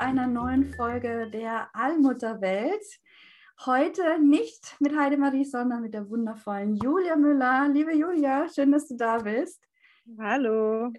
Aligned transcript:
Einer 0.00 0.26
neuen 0.26 0.64
Folge 0.64 1.28
der 1.30 1.68
Allmutterwelt. 1.74 2.82
Heute 3.66 4.18
nicht 4.18 4.76
mit 4.80 4.96
Heidemarie, 4.96 5.44
sondern 5.44 5.82
mit 5.82 5.92
der 5.92 6.08
wundervollen 6.08 6.76
Julia 6.76 7.16
Müller. 7.16 7.68
Liebe 7.68 7.94
Julia, 7.94 8.48
schön, 8.48 8.72
dass 8.72 8.88
du 8.88 8.96
da 8.96 9.18
bist. 9.18 9.62
Hallo. 10.18 10.90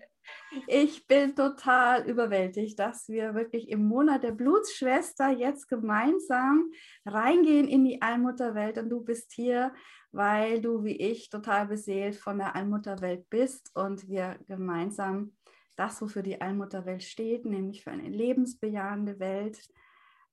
Ich 0.67 1.07
bin 1.07 1.35
total 1.35 2.07
überwältigt, 2.07 2.77
dass 2.77 3.09
wir 3.09 3.33
wirklich 3.33 3.69
im 3.69 3.87
Monat 3.87 4.21
der 4.21 4.33
Blutsschwester 4.33 5.31
jetzt 5.31 5.67
gemeinsam 5.67 6.69
reingehen 7.03 7.67
in 7.67 7.83
die 7.83 8.03
Allmutterwelt 8.03 8.77
und 8.77 8.89
du 8.89 9.03
bist 9.03 9.31
hier, 9.33 9.73
weil 10.11 10.61
du 10.61 10.83
wie 10.83 10.97
ich 10.97 11.29
total 11.29 11.65
beseelt 11.65 12.17
von 12.17 12.37
der 12.37 12.55
Allmutterwelt 12.55 13.27
bist 13.31 13.71
und 13.73 14.07
wir 14.07 14.37
gemeinsam 14.47 15.33
das, 15.81 16.01
wofür 16.01 16.21
die 16.21 16.39
Allmutterwelt 16.39 17.03
steht, 17.03 17.45
nämlich 17.45 17.83
für 17.83 17.91
eine 17.91 18.07
lebensbejahende 18.07 19.19
Welt, 19.19 19.59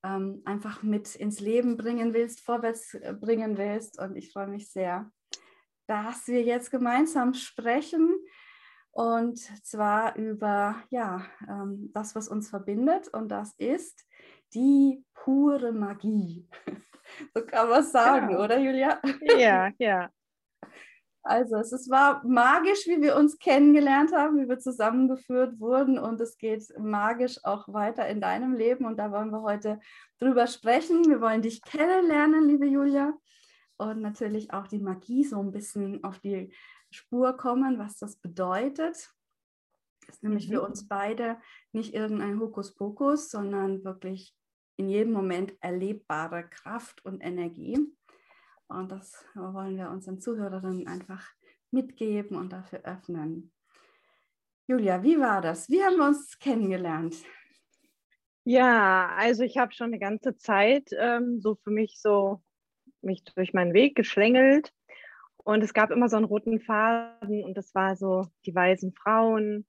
ähm, 0.05 0.43
einfach 0.45 0.83
mit 0.83 1.15
ins 1.15 1.41
Leben 1.41 1.77
bringen 1.79 2.13
willst, 2.13 2.41
vorwärts 2.41 2.95
äh, 2.95 3.15
bringen 3.19 3.57
willst. 3.57 3.99
Und 3.99 4.17
ich 4.17 4.31
freue 4.31 4.47
mich 4.47 4.71
sehr, 4.71 5.11
dass 5.87 6.29
wir 6.29 6.43
jetzt 6.43 6.71
gemeinsam 6.71 7.33
sprechen. 7.33 8.15
Und 8.91 9.39
zwar 9.65 10.17
über 10.17 10.77
ja, 10.91 11.25
ähm, 11.49 11.91
das, 11.95 12.15
was 12.15 12.29
uns 12.29 12.51
verbindet. 12.51 13.09
Und 13.09 13.29
das 13.29 13.55
ist 13.57 14.07
die 14.53 15.03
pure 15.15 15.73
Magie. 15.73 16.47
so 17.35 17.45
kann 17.47 17.71
man 17.71 17.83
sagen, 17.83 18.33
ja. 18.33 18.45
oder 18.45 18.59
Julia? 18.59 19.01
Ja, 19.23 19.71
ja. 19.79 20.11
Also 21.23 21.57
es, 21.57 21.73
es 21.73 21.91
war 21.91 22.25
magisch, 22.27 22.87
wie 22.87 23.03
wir 23.03 23.17
uns 23.17 23.39
kennengelernt 23.39 24.13
haben, 24.13 24.41
wie 24.41 24.49
wir 24.49 24.59
zusammengeführt 24.59 25.61
wurden 25.61 25.99
und 25.99 26.21
es 26.21 26.39
geht 26.39 26.65
magisch 26.79 27.45
auch 27.45 27.69
weiter 27.69 28.09
in 28.09 28.21
deinem 28.21 28.55
Leben 28.55 28.87
und 28.87 28.99
da 28.99 29.11
wollen 29.13 29.31
wir 29.31 29.43
heute 29.43 29.81
drüber 30.19 30.47
sprechen. 30.47 31.05
Wir 31.09 31.21
wollen 31.21 31.43
dich 31.43 31.63
kennenlernen, 31.63 32.49
liebe 32.49 32.67
Julia 32.67 33.13
und 33.79 34.01
natürlich 34.01 34.53
auch 34.53 34.67
die 34.67 34.81
Magie 34.81 35.25
so 35.25 35.41
ein 35.41 35.53
bisschen 35.53 36.03
auf 36.05 36.19
die 36.19 36.53
Spur 36.91 37.37
kommen, 37.37 37.79
was 37.79 37.99
das 37.99 38.17
bedeutet. 38.17 39.13
Das 40.07 40.17
ist 40.17 40.23
nämlich 40.23 40.49
mhm. 40.49 40.53
für 40.55 40.63
uns 40.63 40.89
beide 40.89 41.39
nicht 41.73 41.95
irgendein 41.95 42.41
Hokuspokus, 42.41 43.31
sondern 43.31 43.85
wirklich 43.85 44.35
in 44.77 44.89
jedem 44.89 45.13
Moment 45.13 45.55
erlebbare 45.61 46.49
Kraft 46.49 47.05
und 47.05 47.21
Energie. 47.21 47.79
Und 48.69 48.93
das 48.93 49.25
wollen 49.35 49.77
wir 49.77 49.91
unseren 49.91 50.21
Zuhörerinnen 50.21 50.87
einfach 50.87 51.27
mitgeben 51.71 52.37
und 52.37 52.53
dafür 52.53 52.81
öffnen. 52.85 53.53
Julia, 54.67 55.03
wie 55.03 55.19
war 55.19 55.41
das? 55.41 55.71
Wie 55.71 55.83
haben 55.83 55.97
wir 55.97 56.07
uns 56.07 56.39
kennengelernt? 56.39 57.17
Ja, 58.45 59.15
also 59.17 59.43
ich 59.43 59.59
habe 59.59 59.73
schon 59.73 59.89
eine 59.89 59.99
ganze 59.99 60.37
Zeit 60.37 60.91
ähm, 60.99 61.41
so 61.41 61.57
für 61.57 61.71
mich 61.71 62.01
so 62.01 62.43
mich 63.01 63.25
durch 63.25 63.53
meinen 63.53 63.75
Weg 63.75 63.95
geschlängelt 63.95 64.73
und 65.37 65.63
es 65.63 65.73
gab 65.73 65.91
immer 65.91 66.09
so 66.09 66.17
einen 66.17 66.25
roten 66.25 66.61
Faden 66.61 67.45
und 67.45 67.57
das 67.57 67.75
war 67.75 67.97
so 67.97 68.27
die 68.47 68.55
weisen 68.55 68.93
Frauen, 68.93 69.67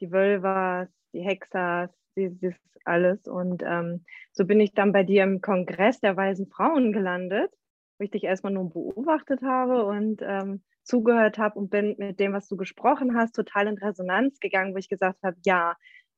die 0.00 0.10
Wölvers, 0.12 0.88
die 1.12 1.20
Hexers, 1.20 1.90
dieses 2.16 2.54
alles 2.84 3.26
und 3.28 3.62
ähm, 3.64 4.04
so 4.32 4.44
bin 4.44 4.60
ich 4.60 4.72
dann 4.72 4.92
bei 4.92 5.04
dir 5.04 5.24
im 5.24 5.40
Kongress 5.40 6.00
der 6.00 6.16
weisen 6.16 6.48
Frauen 6.48 6.92
gelandet 6.92 7.52
wo 7.98 8.04
ich 8.04 8.10
dich 8.10 8.24
erstmal 8.24 8.52
nur 8.52 8.70
beobachtet 8.70 9.42
habe 9.42 9.84
und 9.84 10.20
ähm, 10.22 10.62
zugehört 10.84 11.38
habe 11.38 11.58
und 11.58 11.70
bin 11.70 11.94
mit 11.98 12.18
dem, 12.18 12.32
was 12.32 12.48
du 12.48 12.56
gesprochen 12.56 13.16
hast, 13.16 13.34
total 13.34 13.68
in 13.68 13.78
Resonanz 13.78 14.40
gegangen, 14.40 14.74
wo 14.74 14.78
ich 14.78 14.88
gesagt 14.88 15.22
habe, 15.22 15.36
ja, 15.44 15.76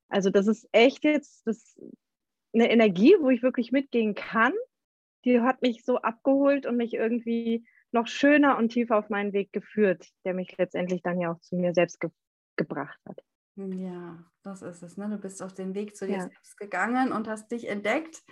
also 0.09 0.31
das 0.31 0.47
ist 0.47 0.69
echt 0.73 1.05
jetzt 1.05 1.47
das, 1.47 1.79
eine 2.53 2.71
Energie, 2.71 3.17
wo 3.21 3.31
ich 3.31 3.43
wirklich 3.43 3.73
mitgehen 3.73 4.15
kann. 4.15 4.53
Die 5.25 5.41
hat 5.41 5.63
mich 5.63 5.85
so 5.85 5.99
abgeholt 5.99 6.67
und 6.67 6.77
mich 6.77 6.95
irgendwie 6.95 7.67
noch 7.93 8.07
schöner 8.07 8.59
und 8.59 8.71
tiefer 8.71 8.99
auf 8.99 9.09
meinen 9.09 9.33
Weg 9.33 9.53
geführt, 9.53 10.09
der 10.25 10.35
mich 10.35 10.57
letztendlich 10.59 11.03
dann 11.03 11.21
ja 11.21 11.33
auch 11.33 11.41
zu 11.41 11.57
mir 11.57 11.75
selbst 11.75 12.01
ge 12.01 12.11
gebracht 12.57 13.01
hat. 13.09 13.21
Ja, 13.57 14.25
das 14.43 14.63
ist 14.63 14.83
es. 14.83 14.97
Ne? 14.97 15.09
Du 15.09 15.19
bist 15.19 15.43
auf 15.43 15.53
den 15.53 15.75
Weg 15.75 15.97
zu 15.97 16.07
dir 16.07 16.19
ja. 16.19 16.21
selbst 16.21 16.57
gegangen 16.57 17.11
und 17.11 17.27
hast 17.27 17.51
dich 17.51 17.69
entdeckt 17.69 18.23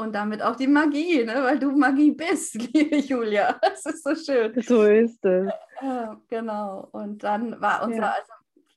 und 0.00 0.14
damit 0.14 0.42
auch 0.42 0.56
die 0.56 0.66
Magie, 0.66 1.24
ne? 1.24 1.42
weil 1.42 1.58
du 1.58 1.72
Magie 1.72 2.12
bist, 2.12 2.54
liebe 2.74 2.96
Julia. 2.96 3.58
Das 3.60 3.84
ist 3.86 4.02
so 4.02 4.14
schön. 4.14 4.60
So 4.62 4.82
ist 4.84 5.24
es. 5.24 5.52
Genau. 6.28 6.88
Und 6.92 7.22
dann 7.22 7.60
war 7.60 7.84
unser, 7.84 7.98
ja. 7.98 8.14
also 8.18 8.32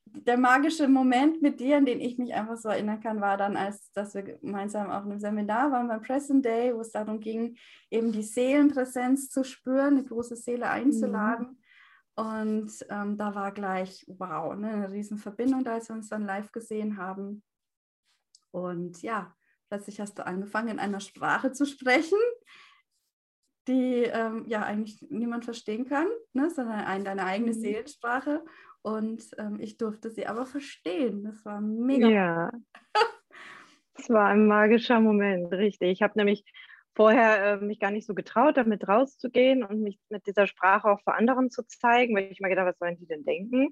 der 0.05 0.37
magische 0.37 0.87
Moment 0.87 1.41
mit 1.41 1.59
dir, 1.59 1.77
an 1.77 1.85
den 1.85 1.99
ich 1.99 2.17
mich 2.17 2.33
einfach 2.33 2.57
so 2.57 2.69
erinnern 2.69 3.01
kann, 3.01 3.19
war 3.19 3.37
dann, 3.37 3.57
als 3.57 3.91
dass 3.93 4.13
wir 4.13 4.23
gemeinsam 4.23 4.91
auf 4.91 5.03
einem 5.03 5.19
Seminar 5.19 5.71
waren 5.71 5.87
beim 5.87 6.01
Present 6.01 6.45
Day, 6.45 6.75
wo 6.75 6.81
es 6.81 6.91
darum 6.91 7.19
ging, 7.19 7.57
eben 7.89 8.11
die 8.11 8.21
Seelenpräsenz 8.21 9.29
zu 9.29 9.43
spüren, 9.43 9.97
eine 9.97 10.03
große 10.03 10.35
Seele 10.35 10.69
einzuladen. 10.69 11.47
Mhm. 11.47 11.57
Und 12.15 12.85
ähm, 12.89 13.17
da 13.17 13.33
war 13.33 13.51
gleich, 13.51 14.05
wow, 14.07 14.55
ne, 14.55 14.69
eine 14.69 14.91
riesen 14.91 15.17
Verbindung, 15.17 15.65
als 15.65 15.89
wir 15.89 15.95
uns 15.95 16.09
dann 16.09 16.25
live 16.25 16.51
gesehen 16.51 16.97
haben. 16.97 17.41
Und 18.51 19.01
ja, 19.01 19.33
plötzlich 19.73 19.99
hast 19.99 20.19
du 20.19 20.25
angefangen, 20.27 20.67
in 20.67 20.79
einer 20.79 20.99
Sprache 20.99 21.51
zu 21.51 21.65
sprechen, 21.65 22.19
die 23.67 24.03
ähm, 24.03 24.45
ja 24.47 24.61
eigentlich 24.61 25.01
niemand 25.09 25.45
verstehen 25.45 25.87
kann, 25.87 26.05
ne, 26.33 26.51
sondern 26.51 26.81
ein, 26.81 27.03
deine 27.03 27.25
eigene 27.25 27.53
mhm. 27.53 27.59
Seelensprache. 27.59 28.45
Und 28.83 29.23
ähm, 29.39 29.57
ich 29.59 29.77
durfte 29.77 30.11
sie 30.11 30.27
aber 30.27 30.45
verstehen. 30.45 31.23
Das 31.23 31.43
war 31.43 31.59
mega. 31.59 32.07
Ja. 32.07 32.51
Es 33.95 34.09
war 34.09 34.27
ein 34.27 34.45
magischer 34.45 34.99
Moment, 34.99 35.51
richtig. 35.53 35.89
Ich 35.89 36.01
habe 36.03 36.17
nämlich 36.17 36.43
vorher 36.93 37.53
äh, 37.53 37.57
mich 37.57 37.79
gar 37.79 37.89
nicht 37.89 38.05
so 38.05 38.13
getraut, 38.13 38.57
damit 38.57 38.87
rauszugehen 38.87 39.63
und 39.63 39.81
mich 39.81 39.99
mit 40.09 40.27
dieser 40.27 40.45
Sprache 40.45 40.87
auch 40.87 41.01
vor 41.01 41.15
anderen 41.15 41.49
zu 41.49 41.63
zeigen, 41.65 42.15
weil 42.15 42.31
ich 42.31 42.41
mir 42.41 42.49
gedacht, 42.49 42.67
was 42.67 42.77
sollen 42.77 42.97
die 42.97 43.07
denn 43.07 43.23
denken? 43.23 43.69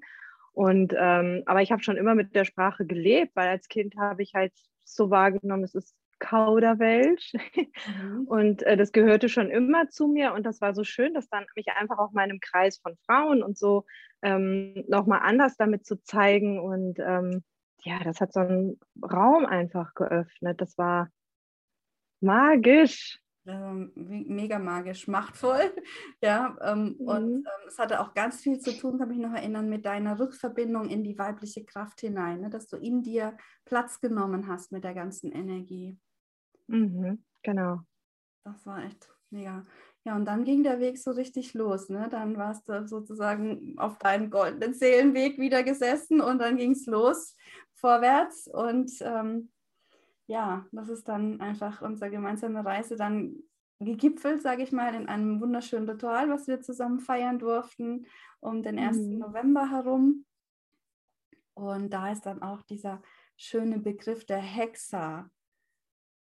Und 0.52 0.94
ähm, 0.98 1.42
aber 1.46 1.62
ich 1.62 1.70
habe 1.70 1.82
schon 1.82 1.96
immer 1.96 2.16
mit 2.16 2.34
der 2.34 2.44
Sprache 2.44 2.86
gelebt, 2.86 3.36
weil 3.36 3.48
als 3.48 3.68
Kind 3.68 3.96
habe 3.96 4.22
ich 4.22 4.34
halt 4.34 4.52
so 4.84 5.10
wahrgenommen, 5.10 5.64
es 5.64 5.74
ist 5.74 5.94
Kauderwelsch. 6.22 7.32
Mhm. 7.86 8.24
Und 8.28 8.62
äh, 8.62 8.76
das 8.76 8.92
gehörte 8.92 9.28
schon 9.28 9.50
immer 9.50 9.88
zu 9.88 10.06
mir. 10.06 10.32
Und 10.32 10.44
das 10.44 10.60
war 10.60 10.74
so 10.74 10.84
schön, 10.84 11.14
dass 11.14 11.28
dann 11.28 11.44
mich 11.56 11.66
einfach 11.68 11.98
auch 11.98 12.12
meinem 12.12 12.38
Kreis 12.40 12.78
von 12.78 12.96
Frauen 13.06 13.42
und 13.42 13.58
so 13.58 13.84
ähm, 14.22 14.84
nochmal 14.88 15.20
anders 15.22 15.56
damit 15.56 15.84
zu 15.84 16.02
zeigen. 16.02 16.60
Und 16.60 16.98
ähm, 17.00 17.42
ja, 17.82 17.98
das 18.04 18.20
hat 18.20 18.32
so 18.32 18.40
einen 18.40 18.78
Raum 19.02 19.44
einfach 19.44 19.94
geöffnet. 19.94 20.60
Das 20.60 20.78
war 20.78 21.08
magisch. 22.20 23.21
Ähm, 23.44 23.90
mega 23.94 24.58
magisch, 24.58 25.08
machtvoll. 25.08 25.60
Ja, 26.22 26.56
ähm, 26.62 26.96
mhm. 26.98 27.08
und 27.08 27.34
ähm, 27.38 27.66
es 27.66 27.78
hatte 27.78 28.00
auch 28.00 28.14
ganz 28.14 28.40
viel 28.40 28.60
zu 28.60 28.72
tun, 28.72 28.98
kann 28.98 29.08
mich 29.08 29.18
noch 29.18 29.32
erinnern, 29.32 29.68
mit 29.68 29.84
deiner 29.84 30.18
Rückverbindung 30.20 30.88
in 30.88 31.02
die 31.02 31.18
weibliche 31.18 31.64
Kraft 31.64 32.00
hinein, 32.00 32.42
ne? 32.42 32.50
dass 32.50 32.68
du 32.68 32.76
in 32.76 33.02
dir 33.02 33.36
Platz 33.64 34.00
genommen 34.00 34.46
hast 34.46 34.70
mit 34.70 34.84
der 34.84 34.94
ganzen 34.94 35.32
Energie. 35.32 35.98
Mhm, 36.68 37.24
genau. 37.42 37.80
Das 38.44 38.64
war 38.66 38.84
echt 38.84 39.08
mega. 39.30 39.64
Ja, 40.04 40.16
und 40.16 40.24
dann 40.24 40.44
ging 40.44 40.62
der 40.62 40.80
Weg 40.80 40.98
so 40.98 41.12
richtig 41.12 41.54
los. 41.54 41.88
Ne? 41.88 42.08
Dann 42.10 42.36
warst 42.36 42.68
du 42.68 42.86
sozusagen 42.86 43.78
auf 43.78 43.98
deinem 43.98 44.30
goldenen 44.30 44.74
Seelenweg 44.74 45.38
wieder 45.38 45.62
gesessen 45.62 46.20
und 46.20 46.38
dann 46.38 46.56
ging 46.56 46.72
es 46.72 46.86
los 46.86 47.36
vorwärts. 47.74 48.48
Und 48.48 48.92
ähm, 49.00 49.50
ja, 50.26 50.66
das 50.72 50.88
ist 50.88 51.08
dann 51.08 51.40
einfach 51.40 51.82
unsere 51.82 52.10
gemeinsame 52.10 52.64
Reise 52.64 52.96
dann 52.96 53.36
gegipfelt, 53.80 54.42
sage 54.42 54.62
ich 54.62 54.72
mal, 54.72 54.94
in 54.94 55.08
einem 55.08 55.40
wunderschönen 55.40 55.88
Ritual, 55.88 56.30
was 56.30 56.46
wir 56.46 56.60
zusammen 56.60 57.00
feiern 57.00 57.38
durften, 57.38 58.06
um 58.40 58.62
den 58.62 58.78
1. 58.78 58.98
Mhm. 58.98 59.18
November 59.18 59.70
herum. 59.70 60.24
Und 61.54 61.90
da 61.90 62.10
ist 62.10 62.26
dann 62.26 62.42
auch 62.42 62.62
dieser 62.62 63.02
schöne 63.36 63.78
Begriff 63.78 64.24
der 64.24 64.38
Hexa 64.38 65.30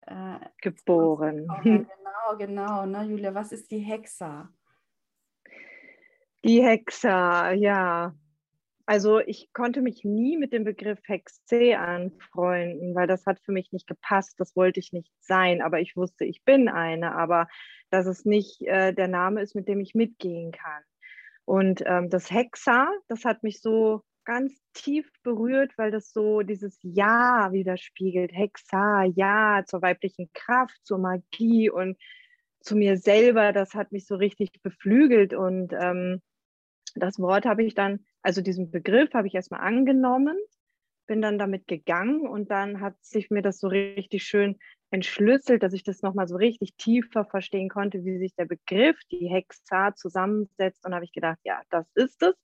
äh, 0.02 0.38
geboren. 0.60 1.46
Genau, 2.30 2.36
genau. 2.38 2.86
Ne, 2.86 3.04
Julia, 3.04 3.34
was 3.34 3.52
ist 3.52 3.70
die 3.70 3.78
Hexa? 3.78 4.52
Die 6.44 6.62
Hexa, 6.62 7.52
ja. 7.52 8.14
Also 8.90 9.20
ich 9.20 9.52
konnte 9.52 9.82
mich 9.82 10.02
nie 10.02 10.36
mit 10.36 10.52
dem 10.52 10.64
Begriff 10.64 10.98
Hexe 11.04 11.78
anfreunden, 11.78 12.92
weil 12.96 13.06
das 13.06 13.24
hat 13.24 13.38
für 13.38 13.52
mich 13.52 13.70
nicht 13.70 13.86
gepasst. 13.86 14.34
Das 14.38 14.56
wollte 14.56 14.80
ich 14.80 14.92
nicht 14.92 15.12
sein. 15.20 15.62
Aber 15.62 15.78
ich 15.78 15.94
wusste, 15.94 16.24
ich 16.24 16.42
bin 16.42 16.68
eine. 16.68 17.14
Aber 17.14 17.46
dass 17.90 18.06
es 18.06 18.24
nicht 18.24 18.62
äh, 18.62 18.92
der 18.92 19.06
Name 19.06 19.42
ist, 19.42 19.54
mit 19.54 19.68
dem 19.68 19.78
ich 19.78 19.94
mitgehen 19.94 20.50
kann. 20.50 20.82
Und 21.44 21.84
ähm, 21.86 22.10
das 22.10 22.32
Hexa, 22.32 22.90
das 23.06 23.24
hat 23.24 23.44
mich 23.44 23.60
so 23.60 24.02
ganz 24.24 24.60
tief 24.72 25.08
berührt, 25.22 25.70
weil 25.78 25.92
das 25.92 26.12
so 26.12 26.42
dieses 26.42 26.76
Ja 26.82 27.50
widerspiegelt. 27.52 28.32
Hexa, 28.32 29.04
Ja 29.04 29.62
zur 29.68 29.82
weiblichen 29.82 30.30
Kraft, 30.34 30.80
zur 30.82 30.98
Magie 30.98 31.70
und 31.70 31.96
zu 32.58 32.74
mir 32.74 32.96
selber. 32.96 33.52
Das 33.52 33.74
hat 33.74 33.92
mich 33.92 34.08
so 34.08 34.16
richtig 34.16 34.50
beflügelt. 34.62 35.32
Und 35.32 35.72
ähm, 35.74 36.20
das 36.96 37.20
Wort 37.20 37.46
habe 37.46 37.62
ich 37.62 37.76
dann 37.76 38.04
also 38.22 38.42
diesen 38.42 38.70
Begriff 38.70 39.12
habe 39.14 39.26
ich 39.26 39.34
erstmal 39.34 39.60
angenommen, 39.60 40.36
bin 41.06 41.22
dann 41.22 41.38
damit 41.38 41.66
gegangen 41.66 42.26
und 42.26 42.50
dann 42.50 42.80
hat 42.80 42.94
sich 43.00 43.30
mir 43.30 43.42
das 43.42 43.58
so 43.58 43.68
richtig 43.68 44.24
schön 44.24 44.58
entschlüsselt, 44.90 45.62
dass 45.62 45.72
ich 45.72 45.82
das 45.82 46.02
nochmal 46.02 46.28
so 46.28 46.36
richtig 46.36 46.76
tiefer 46.76 47.24
verstehen 47.24 47.68
konnte, 47.68 48.04
wie 48.04 48.18
sich 48.18 48.34
der 48.34 48.44
Begriff, 48.44 48.98
die 49.10 49.28
Hexa 49.28 49.94
zusammensetzt. 49.94 50.84
Und 50.84 50.94
habe 50.94 51.04
ich 51.04 51.12
gedacht, 51.12 51.38
ja, 51.44 51.62
das 51.70 51.86
ist 51.94 52.22
es. 52.22 52.34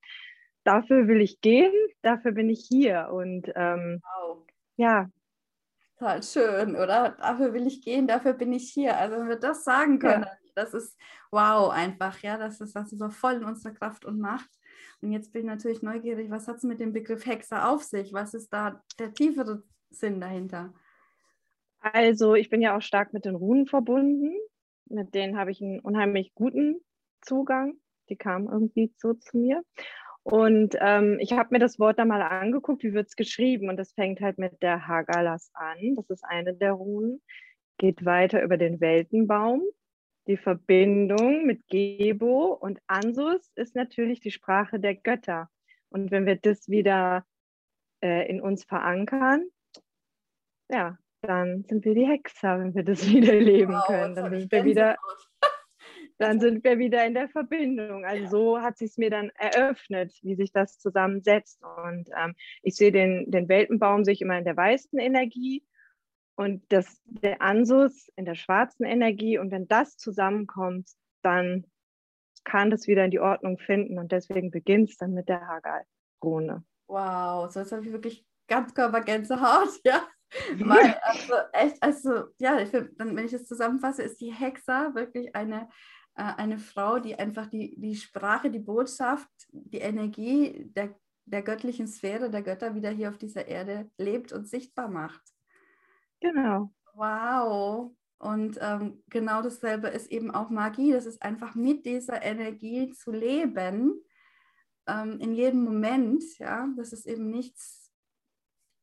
Dafür 0.64 1.06
will 1.06 1.20
ich 1.20 1.40
gehen, 1.40 1.72
dafür 2.02 2.32
bin 2.32 2.48
ich 2.48 2.66
hier. 2.68 3.10
Und 3.12 3.50
ähm, 3.54 4.00
wow. 4.02 4.38
ja. 4.76 5.08
Total 5.98 6.22
schön, 6.22 6.76
oder? 6.76 7.16
Dafür 7.20 7.52
will 7.52 7.66
ich 7.66 7.82
gehen, 7.82 8.06
dafür 8.06 8.34
bin 8.34 8.52
ich 8.52 8.70
hier. 8.70 8.96
Also 8.96 9.16
wenn 9.16 9.28
wir 9.28 9.36
das 9.36 9.64
sagen 9.64 9.98
können, 9.98 10.24
ja. 10.24 10.32
das 10.54 10.74
ist 10.74 10.98
wow 11.30 11.70
einfach, 11.70 12.20
ja, 12.20 12.36
das 12.36 12.60
ist 12.60 12.76
das 12.76 12.90
so 12.90 13.08
voll 13.10 13.34
in 13.34 13.44
unserer 13.44 13.72
Kraft 13.74 14.04
und 14.04 14.20
Macht. 14.20 14.50
Und 15.02 15.12
jetzt 15.12 15.32
bin 15.32 15.42
ich 15.42 15.46
natürlich 15.46 15.82
neugierig, 15.82 16.30
was 16.30 16.48
hat 16.48 16.56
es 16.56 16.62
mit 16.62 16.80
dem 16.80 16.92
Begriff 16.92 17.26
Hexer 17.26 17.70
auf 17.70 17.82
sich? 17.82 18.12
Was 18.12 18.34
ist 18.34 18.52
da 18.52 18.82
der 18.98 19.12
tiefere 19.12 19.62
Sinn 19.90 20.20
dahinter? 20.20 20.72
Also 21.80 22.34
ich 22.34 22.48
bin 22.48 22.62
ja 22.62 22.76
auch 22.76 22.82
stark 22.82 23.12
mit 23.12 23.24
den 23.24 23.36
Runen 23.36 23.66
verbunden. 23.66 24.34
Mit 24.86 25.14
denen 25.14 25.36
habe 25.36 25.50
ich 25.50 25.60
einen 25.60 25.80
unheimlich 25.80 26.34
guten 26.34 26.80
Zugang. 27.20 27.74
Die 28.08 28.16
kamen 28.16 28.48
irgendwie 28.48 28.92
so 28.96 29.14
zu 29.14 29.36
mir. 29.38 29.62
Und 30.22 30.76
ähm, 30.80 31.18
ich 31.20 31.32
habe 31.32 31.50
mir 31.52 31.58
das 31.60 31.78
Wort 31.78 31.98
da 31.98 32.04
mal 32.04 32.22
angeguckt, 32.22 32.82
wie 32.82 32.94
wird 32.94 33.08
es 33.08 33.16
geschrieben. 33.16 33.68
Und 33.68 33.76
das 33.76 33.92
fängt 33.92 34.20
halt 34.20 34.38
mit 34.38 34.60
der 34.62 34.88
Hagalas 34.88 35.50
an. 35.54 35.94
Das 35.94 36.10
ist 36.10 36.24
eine 36.24 36.54
der 36.54 36.72
Runen. 36.72 37.22
Geht 37.78 38.04
weiter 38.04 38.42
über 38.42 38.56
den 38.56 38.80
Weltenbaum 38.80 39.62
die 40.26 40.36
Verbindung 40.36 41.46
mit 41.46 41.66
Gebo 41.68 42.52
und 42.52 42.80
Ansus 42.86 43.50
ist 43.54 43.74
natürlich 43.74 44.20
die 44.20 44.30
Sprache 44.30 44.80
der 44.80 44.94
Götter. 44.94 45.48
Und 45.88 46.10
wenn 46.10 46.26
wir 46.26 46.36
das 46.36 46.68
wieder 46.68 47.24
äh, 48.02 48.28
in 48.28 48.40
uns 48.40 48.64
verankern, 48.64 49.46
ja, 50.68 50.98
dann 51.22 51.64
sind 51.64 51.84
wir 51.84 51.94
die 51.94 52.06
Hexer, 52.06 52.58
wenn 52.58 52.74
wir 52.74 52.84
das 52.84 53.08
wieder 53.08 53.34
leben 53.34 53.74
wow, 53.74 53.86
können. 53.86 54.14
Dann 54.14 54.38
sind 54.38 54.50
wir 54.50 54.64
wieder, 54.64 54.96
dann 56.18 56.40
sind 56.40 56.64
wir 56.64 56.78
wieder 56.78 57.06
in 57.06 57.14
der 57.14 57.28
Verbindung. 57.28 58.04
Also 58.04 58.22
ja. 58.24 58.30
so 58.30 58.60
hat 58.60 58.78
sich 58.78 58.90
es 58.90 58.98
mir 58.98 59.10
dann 59.10 59.30
eröffnet, 59.30 60.12
wie 60.22 60.34
sich 60.34 60.52
das 60.52 60.78
zusammensetzt. 60.78 61.62
Und 61.62 62.08
ähm, 62.16 62.34
ich 62.62 62.74
sehe 62.74 62.90
den, 62.90 63.30
den 63.30 63.48
Weltenbaum 63.48 64.04
sich 64.04 64.20
immer 64.22 64.38
in 64.38 64.44
der 64.44 64.56
weißen 64.56 64.98
Energie 64.98 65.62
und 66.36 66.62
das, 66.68 67.00
der 67.06 67.40
Ansus 67.40 68.08
in 68.14 68.26
der 68.26 68.34
schwarzen 68.34 68.84
Energie. 68.84 69.38
Und 69.38 69.50
wenn 69.50 69.66
das 69.68 69.96
zusammenkommt, 69.96 70.90
dann 71.22 71.66
kann 72.44 72.70
das 72.70 72.86
wieder 72.86 73.04
in 73.04 73.10
die 73.10 73.20
Ordnung 73.20 73.58
finden. 73.58 73.98
Und 73.98 74.12
deswegen 74.12 74.50
beginnt 74.50 74.90
es 74.90 74.96
dann 74.98 75.14
mit 75.14 75.28
der 75.28 75.46
Hagal-Rune. 75.46 76.64
Wow, 76.88 77.50
so 77.50 77.60
jetzt 77.60 77.72
habe 77.72 77.84
ich 77.84 77.90
wirklich 77.90 78.24
ganz 78.46 78.74
Körpergänsehaut, 78.74 79.80
ja. 79.84 80.06
Weil, 80.58 80.94
also 81.02 81.34
echt, 81.52 81.82
also, 81.82 82.24
ja, 82.38 82.58
ich 82.60 82.68
find, 82.68 82.90
wenn 82.98 83.24
ich 83.24 83.32
das 83.32 83.46
zusammenfasse, 83.46 84.02
ist 84.02 84.20
die 84.20 84.32
Hexa 84.32 84.94
wirklich 84.94 85.34
eine, 85.34 85.68
äh, 86.16 86.32
eine 86.36 86.58
Frau, 86.58 86.98
die 86.98 87.16
einfach 87.16 87.46
die, 87.46 87.80
die 87.80 87.94
Sprache, 87.94 88.50
die 88.50 88.58
Botschaft, 88.58 89.28
die 89.50 89.78
Energie 89.78 90.66
der, 90.76 90.94
der 91.24 91.42
göttlichen 91.42 91.86
Sphäre, 91.86 92.28
der 92.28 92.42
Götter 92.42 92.74
wieder 92.74 92.90
hier 92.90 93.08
auf 93.08 93.18
dieser 93.18 93.46
Erde 93.46 93.90
lebt 93.98 94.32
und 94.32 94.48
sichtbar 94.48 94.88
macht. 94.88 95.22
Genau. 96.20 96.72
Wow. 96.94 97.94
Und 98.18 98.58
ähm, 98.60 99.02
genau 99.10 99.42
dasselbe 99.42 99.88
ist 99.88 100.10
eben 100.10 100.30
auch 100.30 100.50
Magie. 100.50 100.92
Das 100.92 101.06
ist 101.06 101.22
einfach 101.22 101.54
mit 101.54 101.84
dieser 101.84 102.22
Energie 102.22 102.90
zu 102.92 103.12
leben, 103.12 104.02
ähm, 104.86 105.20
in 105.20 105.34
jedem 105.34 105.62
Moment. 105.64 106.22
Ja, 106.38 106.68
das 106.76 106.92
ist 106.92 107.06
eben 107.06 107.30
nichts 107.30 107.92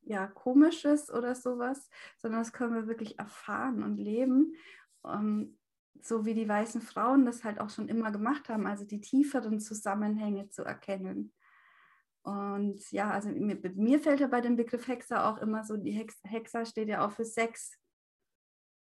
ja, 0.01 0.27
Komisches 0.27 1.09
oder 1.09 1.33
sowas, 1.33 1.89
sondern 2.17 2.41
das 2.41 2.53
können 2.53 2.75
wir 2.75 2.87
wirklich 2.87 3.17
erfahren 3.19 3.83
und 3.83 3.97
leben. 3.97 4.53
Ähm, 5.05 5.57
so 6.01 6.25
wie 6.25 6.33
die 6.33 6.47
weißen 6.47 6.81
Frauen 6.81 7.25
das 7.25 7.43
halt 7.43 7.59
auch 7.59 7.69
schon 7.69 7.87
immer 7.87 8.11
gemacht 8.11 8.49
haben, 8.49 8.67
also 8.67 8.85
die 8.85 8.99
tieferen 8.99 9.59
Zusammenhänge 9.59 10.49
zu 10.49 10.63
erkennen. 10.63 11.31
Und 12.23 12.89
ja, 12.91 13.11
also 13.11 13.29
mir, 13.29 13.59
mir, 13.75 13.99
fällt 13.99 14.21
ja 14.21 14.27
bei 14.27 14.39
dem 14.39 14.55
Begriff 14.55 14.87
Hexer 14.87 15.27
auch 15.27 15.39
immer 15.39 15.65
so, 15.65 15.75
die 15.75 15.91
Hex, 15.91 16.19
Hexer 16.23 16.65
steht 16.65 16.87
ja 16.87 17.05
auch 17.05 17.11
für 17.11 17.25
Sex, 17.25 17.77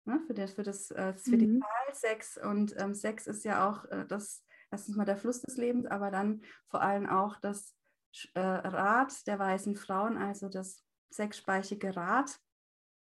ne? 0.04 0.22
für, 0.28 0.34
das, 0.34 0.52
für 0.52 0.62
das, 0.62 0.92
äh, 0.92 1.12
für 1.14 1.36
mhm. 1.36 1.62
Sex. 1.92 2.38
Und 2.38 2.74
ähm, 2.78 2.94
Sex 2.94 3.26
ist 3.26 3.44
ja 3.44 3.68
auch 3.68 3.84
äh, 3.86 4.06
das, 4.06 4.44
erstens 4.70 4.94
mal 4.94 5.04
der 5.04 5.16
Fluss 5.16 5.42
des 5.42 5.56
Lebens, 5.56 5.86
aber 5.86 6.12
dann 6.12 6.42
vor 6.68 6.82
allem 6.82 7.08
auch 7.08 7.40
das 7.40 7.74
äh, 8.34 8.40
Rad 8.40 9.26
der 9.26 9.40
weißen 9.40 9.74
Frauen, 9.74 10.16
also 10.16 10.48
das 10.48 10.84
sechsspeichige 11.10 11.96
Rad. 11.96 12.38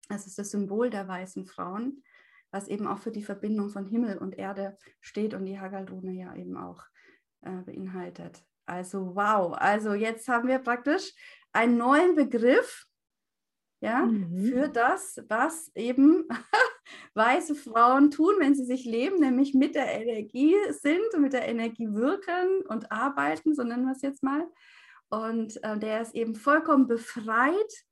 Das 0.07 0.25
ist 0.25 0.39
das 0.39 0.51
Symbol 0.51 0.89
der 0.89 1.05
weißen 1.09 1.45
Frauen, 1.45 2.01
was 2.49 2.69
eben 2.69 2.87
auch 2.87 2.99
für 2.99 3.11
die 3.11 3.23
Verbindung 3.23 3.69
von 3.69 3.85
Himmel 3.85 4.17
und 4.19 4.37
Erde 4.37 4.77
steht 5.01 5.33
und 5.33 5.45
die 5.45 5.59
Hagaldrune 5.59 6.13
ja 6.13 6.33
eben 6.33 6.55
auch 6.55 6.85
äh, 7.41 7.61
beinhaltet. 7.63 8.45
Also 8.67 9.15
wow, 9.15 9.53
also 9.57 9.93
jetzt 9.93 10.27
haben 10.27 10.47
wir 10.47 10.59
praktisch 10.59 11.13
einen 11.53 11.77
neuen 11.77 12.15
Begriff 12.15 12.85
ja, 13.79 14.05
mhm. 14.05 14.45
für 14.45 14.67
das, 14.69 15.23
was 15.29 15.71
eben 15.75 16.27
weiße 17.13 17.55
Frauen 17.55 18.11
tun, 18.11 18.35
wenn 18.39 18.55
sie 18.55 18.65
sich 18.65 18.85
leben, 18.85 19.19
nämlich 19.19 19.53
mit 19.53 19.75
der 19.75 20.01
Energie 20.01 20.55
sind 20.71 21.13
und 21.13 21.21
mit 21.21 21.33
der 21.33 21.47
Energie 21.47 21.87
wirken 21.93 22.65
und 22.67 22.91
arbeiten, 22.91 23.53
so 23.53 23.63
nennen 23.63 23.85
wir 23.85 23.93
es 23.93 24.01
jetzt 24.01 24.23
mal. 24.23 24.47
Und 25.09 25.63
äh, 25.63 25.77
der 25.77 26.01
ist 26.01 26.15
eben 26.15 26.35
vollkommen 26.35 26.87
befreit 26.87 27.85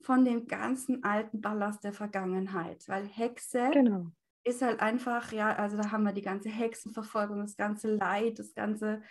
von 0.00 0.24
dem 0.24 0.46
ganzen 0.46 1.04
alten 1.04 1.40
Ballast 1.40 1.84
der 1.84 1.92
Vergangenheit, 1.92 2.84
weil 2.88 3.04
Hexe 3.04 3.70
genau. 3.72 4.06
ist 4.44 4.62
halt 4.62 4.80
einfach, 4.80 5.32
ja, 5.32 5.54
also 5.54 5.76
da 5.76 5.90
haben 5.90 6.04
wir 6.04 6.12
die 6.12 6.22
ganze 6.22 6.48
Hexenverfolgung, 6.48 7.40
das 7.40 7.56
ganze 7.56 7.94
Leid, 7.94 8.38
das 8.38 8.54
ganze 8.54 9.02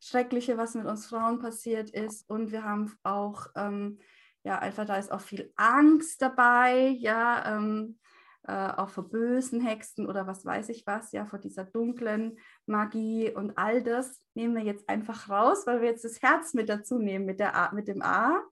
Schreckliche, 0.00 0.56
was 0.56 0.74
mit 0.74 0.86
uns 0.86 1.06
Frauen 1.06 1.38
passiert 1.38 1.90
ist. 1.90 2.28
Und 2.28 2.52
wir 2.52 2.64
haben 2.64 2.92
auch, 3.02 3.46
ähm, 3.54 3.98
ja, 4.42 4.58
einfach 4.58 4.86
da 4.86 4.96
ist 4.96 5.12
auch 5.12 5.20
viel 5.20 5.52
Angst 5.56 6.22
dabei, 6.22 6.88
ja, 6.98 7.56
ähm, 7.56 7.98
äh, 8.44 8.72
auch 8.72 8.88
vor 8.88 9.08
bösen 9.08 9.60
Hexen 9.60 10.06
oder 10.06 10.26
was 10.26 10.44
weiß 10.46 10.70
ich 10.70 10.86
was, 10.86 11.12
ja, 11.12 11.26
vor 11.26 11.38
dieser 11.38 11.64
dunklen 11.64 12.38
Magie 12.64 13.30
und 13.30 13.58
all 13.58 13.82
das 13.82 14.20
nehmen 14.34 14.56
wir 14.56 14.62
jetzt 14.62 14.88
einfach 14.88 15.28
raus, 15.28 15.66
weil 15.66 15.82
wir 15.82 15.90
jetzt 15.90 16.04
das 16.04 16.22
Herz 16.22 16.54
mit 16.54 16.70
dazu 16.70 16.98
nehmen, 16.98 17.26
mit, 17.26 17.38
der 17.38 17.54
A, 17.54 17.72
mit 17.72 17.86
dem 17.86 18.00
A. 18.00 18.42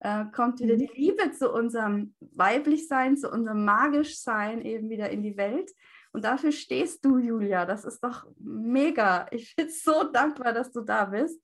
Äh, 0.00 0.26
kommt 0.32 0.60
wieder 0.60 0.74
mhm. 0.74 0.80
die 0.80 0.90
Liebe 0.94 1.32
zu 1.32 1.50
unserem 1.50 2.14
Weiblichsein, 2.20 3.16
zu 3.16 3.30
unserem 3.30 3.64
Magischsein 3.64 4.60
eben 4.62 4.90
wieder 4.90 5.10
in 5.10 5.22
die 5.22 5.36
Welt. 5.36 5.72
Und 6.12 6.24
dafür 6.24 6.52
stehst 6.52 7.04
du, 7.04 7.18
Julia. 7.18 7.64
Das 7.66 7.84
ist 7.84 8.00
doch 8.00 8.26
mega. 8.38 9.26
Ich 9.30 9.54
bin 9.54 9.68
so 9.70 10.04
dankbar, 10.04 10.52
dass 10.52 10.72
du 10.72 10.80
da 10.80 11.04
bist. 11.04 11.42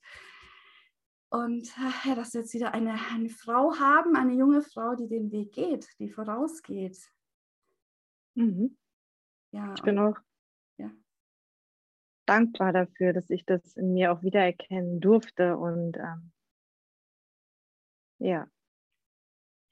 Und 1.31 1.69
ja, 2.05 2.15
dass 2.15 2.33
wir 2.33 2.43
jetzt 2.43 2.55
wieder 2.55 2.73
eine, 2.75 2.97
eine 3.13 3.29
Frau 3.29 3.75
haben, 3.75 4.15
eine 4.15 4.35
junge 4.35 4.63
Frau, 4.63 4.95
die 4.95 5.09
den 5.09 5.33
Weg 5.33 5.53
geht, 5.53 5.89
die 5.99 6.09
vorausgeht. 6.09 7.11
Mhm. 8.35 8.77
Ja, 9.51 9.75
ich 9.75 9.83
bin 9.83 9.99
auch 9.99 10.17
ja. 10.79 10.91
dankbar 12.27 12.73
dafür, 12.73 13.13
dass 13.13 13.31
ich 13.31 13.45
das 13.45 13.77
in 13.77 13.95
mir 13.95 14.13
auch 14.13 14.23
wiedererkennen 14.23 15.01
durfte. 15.01 15.57
Und 15.57 15.97
ähm, 15.97 16.33
ja. 18.19 18.49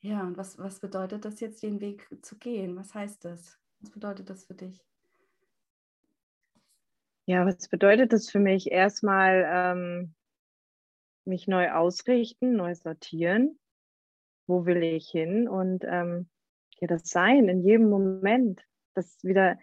Ja, 0.00 0.22
und 0.22 0.37
was, 0.37 0.58
was 0.58 0.80
bedeutet 0.80 1.25
das 1.25 1.38
jetzt, 1.38 1.62
den 1.62 1.80
Weg 1.80 2.08
zu 2.22 2.37
gehen? 2.38 2.76
Was 2.76 2.92
heißt 2.92 3.25
das? 3.25 3.62
Was 3.82 3.90
bedeutet 3.90 4.30
das 4.30 4.46
für 4.46 4.54
dich? 4.54 4.82
Ja, 7.26 7.46
was 7.46 7.68
bedeutet 7.68 8.12
das 8.12 8.30
für 8.30 8.40
mich? 8.40 8.70
Erstmal 8.70 9.44
ähm, 9.46 10.14
mich 11.24 11.46
neu 11.46 11.70
ausrichten, 11.70 12.56
neu 12.56 12.74
sortieren. 12.74 13.58
Wo 14.46 14.66
will 14.66 14.82
ich 14.82 15.08
hin? 15.08 15.48
Und 15.48 15.84
ähm, 15.86 16.28
ja, 16.80 16.88
das 16.88 17.04
Sein 17.04 17.48
in 17.48 17.62
jedem 17.62 17.90
Moment, 17.90 18.64
das 18.94 19.22
wieder 19.22 19.58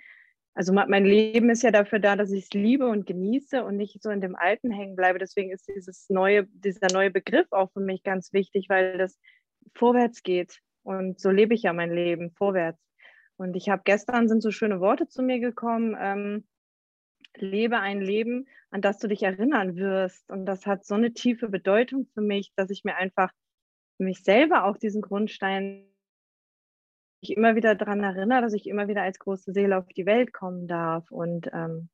also 0.59 0.73
mein 0.73 1.05
Leben 1.05 1.49
ist 1.49 1.63
ja 1.63 1.71
dafür 1.71 1.99
da, 1.99 2.17
dass 2.17 2.33
ich 2.33 2.43
es 2.43 2.53
liebe 2.53 2.89
und 2.89 3.05
genieße 3.05 3.63
und 3.63 3.77
nicht 3.77 4.03
so 4.03 4.09
in 4.09 4.19
dem 4.19 4.35
Alten 4.35 4.71
hängen 4.71 4.97
bleibe. 4.97 5.17
Deswegen 5.17 5.51
ist 5.51 5.69
dieses 5.69 6.09
neue, 6.09 6.47
dieser 6.47 6.91
neue 6.91 7.11
Begriff 7.11 7.47
auch 7.51 7.71
für 7.71 7.79
mich 7.79 8.03
ganz 8.03 8.33
wichtig, 8.33 8.67
weil 8.67 8.97
das 8.97 9.17
vorwärts 9.73 10.21
geht. 10.21 10.59
Und 10.83 11.17
so 11.17 11.29
lebe 11.29 11.53
ich 11.53 11.63
ja 11.63 11.71
mein 11.71 11.93
Leben, 11.93 12.31
vorwärts. 12.31 12.88
Und 13.39 13.55
ich 13.55 13.69
habe 13.69 13.81
gestern 13.86 14.27
sind 14.27 14.41
so 14.41 14.51
schöne 14.51 14.81
Worte 14.81 15.08
zu 15.08 15.24
mir 15.24 15.39
gekommen. 15.39 15.96
Ähm, 15.98 16.48
lebe 17.36 17.79
ein 17.79 18.01
Leben, 18.01 18.48
an 18.69 18.81
das 18.81 19.00
du 19.00 19.08
dich 19.08 19.24
erinnern 19.24 19.75
wirst. 19.75 20.29
Und 20.29 20.46
das 20.46 20.65
hat 20.65 20.86
so 20.86 20.96
eine 20.96 21.13
tiefe 21.13 21.48
Bedeutung 21.48 22.05
für 22.13 22.22
mich, 22.22 22.51
dass 22.55 22.69
ich 22.69 22.84
mir 22.84 22.96
einfach 22.96 23.31
mich 23.98 24.24
selber 24.24 24.65
auch 24.65 24.77
diesen 24.77 25.01
Grundstein 25.01 25.86
ich 27.22 27.36
immer 27.36 27.55
wieder 27.55 27.75
daran 27.75 28.01
erinnere, 28.01 28.41
dass 28.41 28.53
ich 28.53 28.67
immer 28.67 28.88
wieder 28.88 29.01
als 29.01 29.19
große 29.19 29.51
Seele 29.51 29.77
auf 29.77 29.88
die 29.88 30.05
Welt 30.05 30.31
kommen 30.34 30.67
darf. 30.67 31.12
Und 31.12 31.50
ähm, 31.53 31.89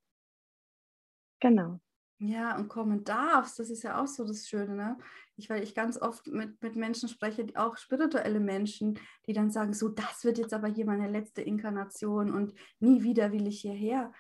genau. 1.40 1.80
Ja, 2.20 2.56
und 2.56 2.70
kommen 2.70 3.04
darfst, 3.04 3.60
das 3.60 3.70
ist 3.70 3.84
ja 3.84 4.02
auch 4.02 4.08
so 4.08 4.24
das 4.24 4.48
Schöne, 4.48 4.74
ne? 4.74 4.98
Ich, 5.36 5.50
weil 5.50 5.62
ich 5.62 5.76
ganz 5.76 6.02
oft 6.02 6.28
mit, 6.28 6.62
mit 6.64 6.78
Menschen 6.78 7.10
spreche, 7.10 7.46
auch 7.56 7.76
spirituelle 7.76 8.40
Menschen, 8.40 8.98
die 9.28 9.34
dann 9.34 9.52
sagen, 9.52 9.74
so, 9.74 9.90
das 9.90 10.24
wird 10.24 10.38
jetzt 10.38 10.54
aber 10.54 10.70
hier 10.70 10.86
meine 10.86 11.10
letzte 11.10 11.42
Inkarnation 11.42 12.34
und 12.34 12.54
nie 12.80 13.04
wieder 13.04 13.34
will 13.34 13.48
ich 13.48 13.60
hierher. 13.60 14.14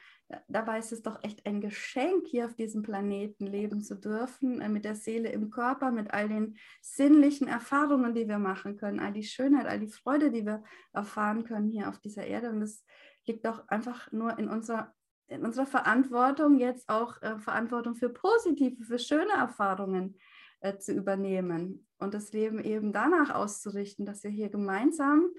Dabei 0.49 0.79
ist 0.79 0.91
es 0.91 1.03
doch 1.03 1.23
echt 1.23 1.45
ein 1.45 1.61
Geschenk, 1.61 2.25
hier 2.27 2.45
auf 2.45 2.55
diesem 2.55 2.81
Planeten 2.81 3.45
leben 3.45 3.81
zu 3.81 3.95
dürfen, 3.95 4.59
äh, 4.59 4.67
mit 4.67 4.83
der 4.83 4.95
Seele 4.95 5.29
im 5.29 5.49
Körper, 5.49 5.91
mit 5.91 6.11
all 6.11 6.27
den 6.27 6.57
sinnlichen 6.81 7.47
Erfahrungen, 7.47 8.13
die 8.13 8.27
wir 8.27 8.39
machen 8.39 8.75
können, 8.75 8.99
all 8.99 9.13
die 9.13 9.23
Schönheit, 9.23 9.67
all 9.67 9.79
die 9.79 9.91
Freude, 9.91 10.31
die 10.31 10.45
wir 10.45 10.63
erfahren 10.93 11.45
können 11.45 11.69
hier 11.69 11.87
auf 11.87 11.99
dieser 11.99 12.25
Erde. 12.25 12.49
Und 12.49 12.59
das 12.59 12.83
liegt 13.25 13.45
doch 13.45 13.67
einfach 13.67 14.11
nur 14.11 14.37
in 14.39 14.49
unserer 14.49 14.93
in 15.27 15.43
unserer 15.43 15.65
Verantwortung 15.65 16.59
jetzt 16.59 16.89
auch 16.89 17.21
äh, 17.21 17.37
Verantwortung 17.39 17.95
für 17.95 18.09
positive, 18.09 18.83
für 18.83 18.99
schöne 18.99 19.31
Erfahrungen 19.31 20.17
äh, 20.59 20.77
zu 20.77 20.93
übernehmen 20.93 21.87
und 21.97 22.13
das 22.13 22.31
Leben 22.31 22.63
eben 22.63 22.93
danach 22.93 23.33
auszurichten, 23.33 24.05
dass 24.05 24.23
wir 24.23 24.31
hier 24.31 24.49
gemeinsam 24.49 25.29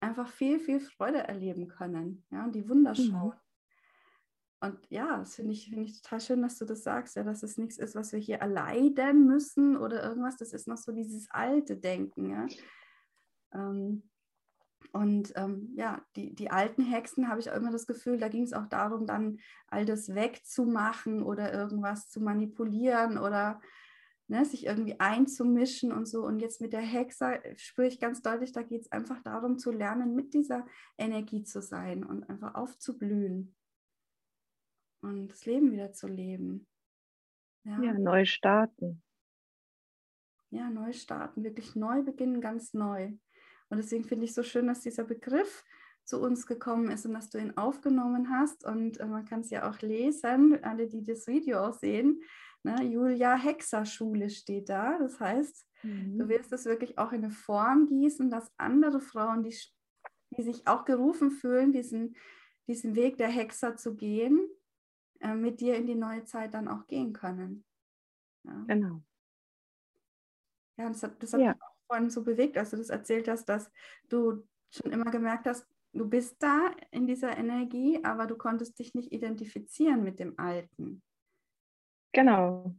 einfach 0.00 0.28
viel, 0.28 0.60
viel 0.60 0.80
Freude 0.80 1.18
erleben 1.18 1.68
können 1.68 2.24
ja, 2.30 2.44
und 2.44 2.54
die 2.54 2.68
Wunder 2.68 2.90
mhm. 2.90 3.10
schauen. 3.10 3.34
Mhm. 3.34 3.44
Und 4.60 4.78
ja, 4.88 5.18
das 5.18 5.34
finde 5.34 5.52
ich, 5.52 5.68
find 5.68 5.88
ich 5.88 6.00
total 6.00 6.20
schön, 6.20 6.42
dass 6.42 6.56
du 6.56 6.64
das 6.64 6.82
sagst, 6.82 7.16
ja, 7.16 7.22
dass 7.22 7.42
es 7.42 7.58
nichts 7.58 7.76
ist, 7.76 7.94
was 7.94 8.12
wir 8.12 8.18
hier 8.18 8.38
erleiden 8.38 9.26
müssen 9.26 9.76
oder 9.76 10.02
irgendwas. 10.02 10.38
Das 10.38 10.54
ist 10.54 10.66
noch 10.66 10.78
so 10.78 10.92
dieses 10.92 11.30
alte 11.30 11.76
Denken. 11.76 12.30
Ja. 12.30 12.46
Ähm, 13.52 14.08
und 14.94 15.32
ähm, 15.34 15.72
ja, 15.74 16.06
die, 16.14 16.36
die 16.36 16.52
alten 16.52 16.84
Hexen 16.84 17.28
habe 17.28 17.40
ich 17.40 17.50
auch 17.50 17.56
immer 17.56 17.72
das 17.72 17.88
Gefühl, 17.88 18.16
da 18.16 18.28
ging 18.28 18.44
es 18.44 18.52
auch 18.52 18.66
darum, 18.66 19.06
dann 19.06 19.40
all 19.66 19.84
das 19.84 20.14
wegzumachen 20.14 21.24
oder 21.24 21.52
irgendwas 21.52 22.08
zu 22.08 22.20
manipulieren 22.20 23.18
oder 23.18 23.60
ne, 24.28 24.44
sich 24.44 24.66
irgendwie 24.66 25.00
einzumischen 25.00 25.90
und 25.90 26.06
so. 26.06 26.24
Und 26.24 26.38
jetzt 26.38 26.60
mit 26.60 26.72
der 26.72 26.80
Hexe 26.80 27.40
spüre 27.56 27.88
ich 27.88 27.98
ganz 27.98 28.22
deutlich, 28.22 28.52
da 28.52 28.62
geht 28.62 28.82
es 28.82 28.92
einfach 28.92 29.20
darum 29.24 29.58
zu 29.58 29.72
lernen, 29.72 30.14
mit 30.14 30.32
dieser 30.32 30.64
Energie 30.96 31.42
zu 31.42 31.60
sein 31.60 32.04
und 32.04 32.30
einfach 32.30 32.54
aufzublühen 32.54 33.52
und 35.00 35.26
das 35.26 35.44
Leben 35.44 35.72
wieder 35.72 35.92
zu 35.92 36.06
leben. 36.06 36.68
Ja, 37.64 37.82
ja 37.82 37.94
neu 37.94 38.26
starten. 38.26 39.02
Ja, 40.50 40.70
neu 40.70 40.92
starten, 40.92 41.42
wirklich 41.42 41.74
neu 41.74 42.04
beginnen, 42.04 42.40
ganz 42.40 42.74
neu. 42.74 43.14
Und 43.74 43.78
deswegen 43.78 44.04
finde 44.04 44.24
ich 44.24 44.34
so 44.34 44.44
schön, 44.44 44.68
dass 44.68 44.82
dieser 44.82 45.02
Begriff 45.02 45.64
zu 46.04 46.20
uns 46.20 46.46
gekommen 46.46 46.92
ist 46.92 47.06
und 47.06 47.12
dass 47.12 47.28
du 47.28 47.38
ihn 47.38 47.56
aufgenommen 47.56 48.30
hast. 48.30 48.64
Und 48.64 49.00
äh, 49.00 49.06
man 49.06 49.24
kann 49.24 49.40
es 49.40 49.50
ja 49.50 49.68
auch 49.68 49.80
lesen, 49.80 50.62
alle, 50.62 50.86
die 50.86 51.04
das 51.04 51.26
Video 51.26 51.58
auch 51.58 51.72
sehen. 51.72 52.22
Ne? 52.62 52.84
Julia 52.84 53.34
Hexerschule 53.34 54.30
steht 54.30 54.68
da. 54.68 54.96
Das 55.00 55.18
heißt, 55.18 55.66
mhm. 55.82 56.18
du 56.20 56.28
wirst 56.28 56.52
es 56.52 56.66
wirklich 56.66 56.98
auch 56.98 57.10
in 57.10 57.24
eine 57.24 57.32
Form 57.32 57.88
gießen, 57.88 58.30
dass 58.30 58.52
andere 58.58 59.00
Frauen, 59.00 59.42
die, 59.42 59.58
die 60.30 60.42
sich 60.44 60.68
auch 60.68 60.84
gerufen 60.84 61.32
fühlen, 61.32 61.72
diesen, 61.72 62.14
diesen 62.68 62.94
Weg 62.94 63.16
der 63.16 63.28
Hexer 63.28 63.74
zu 63.74 63.96
gehen, 63.96 64.38
äh, 65.18 65.34
mit 65.34 65.60
dir 65.60 65.74
in 65.74 65.86
die 65.86 65.96
neue 65.96 66.24
Zeit 66.26 66.54
dann 66.54 66.68
auch 66.68 66.86
gehen 66.86 67.12
können. 67.12 67.64
Ja. 68.44 68.64
Genau. 68.68 69.02
Ja, 70.76 70.88
das 70.90 71.02
hat, 71.02 71.20
das 71.20 71.32
hat 71.32 71.40
ja. 71.40 71.56
Vorhin 71.86 72.10
so 72.10 72.24
bewegt, 72.24 72.56
als 72.56 72.70
du 72.70 72.76
das 72.76 72.90
erzählt 72.90 73.28
hast, 73.28 73.48
dass 73.48 73.70
du 74.08 74.46
schon 74.70 74.92
immer 74.92 75.10
gemerkt 75.10 75.46
hast, 75.46 75.66
du 75.92 76.08
bist 76.08 76.42
da 76.42 76.70
in 76.90 77.06
dieser 77.06 77.36
Energie, 77.36 78.00
aber 78.02 78.26
du 78.26 78.36
konntest 78.36 78.78
dich 78.78 78.94
nicht 78.94 79.12
identifizieren 79.12 80.02
mit 80.02 80.18
dem 80.18 80.38
Alten. 80.38 81.02
Genau. 82.12 82.74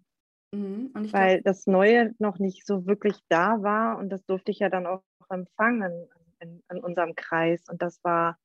Mhm. 0.54 0.92
Weil 0.94 1.42
glaub, 1.42 1.44
das 1.44 1.68
Neue 1.68 2.14
noch 2.20 2.40
nicht 2.40 2.66
so 2.66 2.86
wirklich 2.86 3.18
da 3.30 3.62
war 3.62 3.98
und 3.98 4.10
das 4.10 4.26
durfte 4.26 4.52
ich 4.52 4.60
ja 4.60 4.70
dann 4.70 4.86
auch 4.86 5.04
empfangen 5.30 6.08
in, 6.40 6.64
in 6.70 6.84
unserem 6.84 7.16
Kreis. 7.16 7.64
Und 7.70 7.82
das 7.82 8.04
war, 8.04 8.38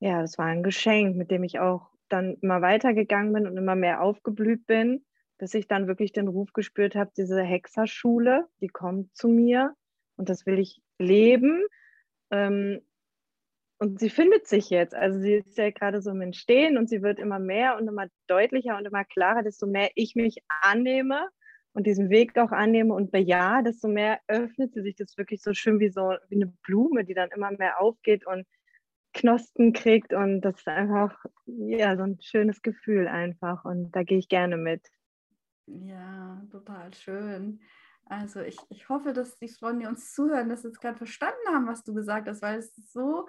ja, 0.00 0.20
das 0.20 0.38
war 0.38 0.46
ein 0.46 0.62
Geschenk, 0.62 1.16
mit 1.16 1.30
dem 1.30 1.44
ich 1.44 1.58
auch 1.58 1.90
dann 2.08 2.34
immer 2.40 2.62
weitergegangen 2.62 3.32
bin 3.32 3.46
und 3.46 3.56
immer 3.56 3.74
mehr 3.74 4.02
aufgeblüht 4.02 4.66
bin, 4.66 5.04
bis 5.38 5.54
ich 5.54 5.68
dann 5.68 5.86
wirklich 5.86 6.12
den 6.12 6.28
Ruf 6.28 6.52
gespürt 6.52 6.94
habe, 6.94 7.12
diese 7.16 7.42
Hexerschule, 7.42 8.46
die 8.60 8.68
kommt 8.68 9.16
zu 9.16 9.28
mir 9.28 9.74
und 10.16 10.28
das 10.28 10.46
will 10.46 10.58
ich 10.58 10.82
leben. 10.98 11.64
Ähm, 12.30 12.80
und 13.78 14.00
sie 14.00 14.10
findet 14.10 14.48
sich 14.48 14.70
jetzt. 14.70 14.94
Also 14.94 15.20
sie 15.20 15.34
ist 15.34 15.56
ja 15.56 15.70
gerade 15.70 16.02
so 16.02 16.10
im 16.10 16.20
Entstehen 16.20 16.76
und 16.76 16.88
sie 16.88 17.02
wird 17.02 17.20
immer 17.20 17.38
mehr 17.38 17.76
und 17.76 17.86
immer 17.86 18.08
deutlicher 18.26 18.76
und 18.76 18.84
immer 18.86 19.04
klarer, 19.04 19.42
desto 19.42 19.66
mehr 19.66 19.90
ich 19.94 20.16
mich 20.16 20.38
annehme 20.48 21.28
und 21.72 21.86
diesen 21.86 22.10
Weg 22.10 22.36
auch 22.36 22.50
annehme 22.50 22.92
und 22.92 23.12
bejahe, 23.12 23.62
desto 23.62 23.86
mehr 23.86 24.18
öffnet 24.26 24.74
sie 24.74 24.82
sich 24.82 24.96
das 24.96 25.16
wirklich 25.16 25.42
so 25.42 25.54
schön 25.54 25.78
wie 25.78 25.90
so 25.90 26.12
wie 26.28 26.34
eine 26.34 26.52
Blume, 26.64 27.04
die 27.04 27.14
dann 27.14 27.30
immer 27.30 27.52
mehr 27.52 27.80
aufgeht 27.80 28.26
und 28.26 28.46
Knospen 29.14 29.72
kriegt 29.72 30.12
und 30.12 30.40
das 30.40 30.56
ist 30.56 30.68
einfach 30.68 31.24
ja 31.46 31.96
so 31.96 32.02
ein 32.02 32.18
schönes 32.20 32.62
Gefühl 32.62 33.06
einfach 33.06 33.64
und 33.64 33.92
da 33.92 34.02
gehe 34.02 34.18
ich 34.18 34.28
gerne 34.28 34.56
mit. 34.56 34.82
Ja, 35.70 36.42
total 36.50 36.92
schön. 36.94 37.60
Also 38.06 38.40
ich, 38.40 38.56
ich 38.70 38.88
hoffe, 38.88 39.12
dass 39.12 39.36
die 39.36 39.48
Frauen, 39.48 39.80
die 39.80 39.86
uns 39.86 40.14
zuhören, 40.14 40.48
das 40.48 40.62
jetzt 40.62 40.80
gerade 40.80 40.96
verstanden 40.96 41.48
haben, 41.48 41.66
was 41.66 41.84
du 41.84 41.92
gesagt 41.92 42.26
hast, 42.26 42.40
weil 42.40 42.58
es 42.58 42.74
so 42.90 43.26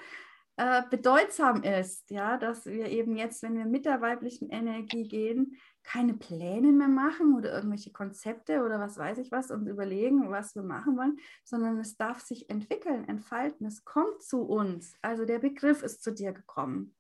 äh, 0.56 0.84
bedeutsam 0.90 1.64
ist, 1.64 2.10
ja, 2.12 2.38
dass 2.38 2.66
wir 2.66 2.88
eben 2.88 3.18
jetzt, 3.18 3.44
wenn 3.44 3.58
wir 3.58 3.66
mit 3.66 3.86
der 3.86 4.00
weiblichen 4.02 4.50
Energie 4.50 5.08
gehen, 5.08 5.58
keine 5.84 6.14
Pläne 6.14 6.72
mehr 6.72 6.88
machen 6.88 7.36
oder 7.36 7.54
irgendwelche 7.54 7.92
Konzepte 7.92 8.64
oder 8.64 8.80
was 8.80 8.98
weiß 8.98 9.18
ich 9.18 9.32
was 9.32 9.52
und 9.52 9.68
überlegen, 9.68 10.30
was 10.30 10.56
wir 10.56 10.64
machen 10.64 10.98
wollen, 10.98 11.18
sondern 11.44 11.78
es 11.80 11.98
darf 11.98 12.22
sich 12.22 12.50
entwickeln, 12.50 13.08
entfalten, 13.08 13.68
es 13.68 13.84
kommt 13.84 14.22
zu 14.22 14.44
uns. 14.44 14.96
Also 15.02 15.26
der 15.26 15.40
Begriff 15.40 15.82
ist 15.82 16.04
zu 16.04 16.12
dir 16.12 16.32
gekommen. 16.32 16.96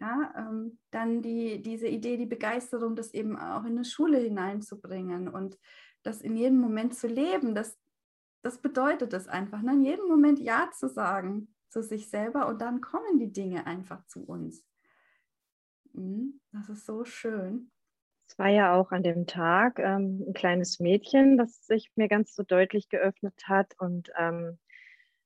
Ja, 0.00 0.32
ähm, 0.36 0.78
dann 0.90 1.20
die, 1.20 1.60
diese 1.60 1.86
Idee, 1.86 2.16
die 2.16 2.26
Begeisterung, 2.26 2.96
das 2.96 3.12
eben 3.12 3.38
auch 3.38 3.64
in 3.64 3.72
eine 3.72 3.84
Schule 3.84 4.18
hineinzubringen 4.18 5.28
und 5.28 5.58
das 6.02 6.22
in 6.22 6.36
jedem 6.36 6.58
Moment 6.58 6.94
zu 6.94 7.06
leben, 7.06 7.54
das, 7.54 7.78
das 8.42 8.62
bedeutet 8.62 9.12
es 9.12 9.28
einfach, 9.28 9.60
ne? 9.60 9.74
in 9.74 9.84
jedem 9.84 10.08
Moment 10.08 10.40
Ja 10.40 10.70
zu 10.72 10.88
sagen 10.88 11.54
zu 11.68 11.82
sich 11.82 12.08
selber 12.08 12.48
und 12.48 12.60
dann 12.60 12.80
kommen 12.80 13.18
die 13.18 13.32
Dinge 13.32 13.66
einfach 13.66 14.04
zu 14.06 14.24
uns. 14.24 14.64
Mhm, 15.92 16.40
das 16.52 16.68
ist 16.68 16.86
so 16.86 17.04
schön. 17.04 17.70
Es 18.28 18.38
war 18.38 18.48
ja 18.48 18.74
auch 18.74 18.92
an 18.92 19.02
dem 19.02 19.26
Tag 19.26 19.78
ähm, 19.78 20.24
ein 20.28 20.34
kleines 20.34 20.80
Mädchen, 20.80 21.36
das 21.36 21.66
sich 21.66 21.90
mir 21.96 22.08
ganz 22.08 22.34
so 22.34 22.42
deutlich 22.42 22.88
geöffnet 22.88 23.42
hat 23.46 23.74
und 23.78 24.10
ähm, 24.16 24.58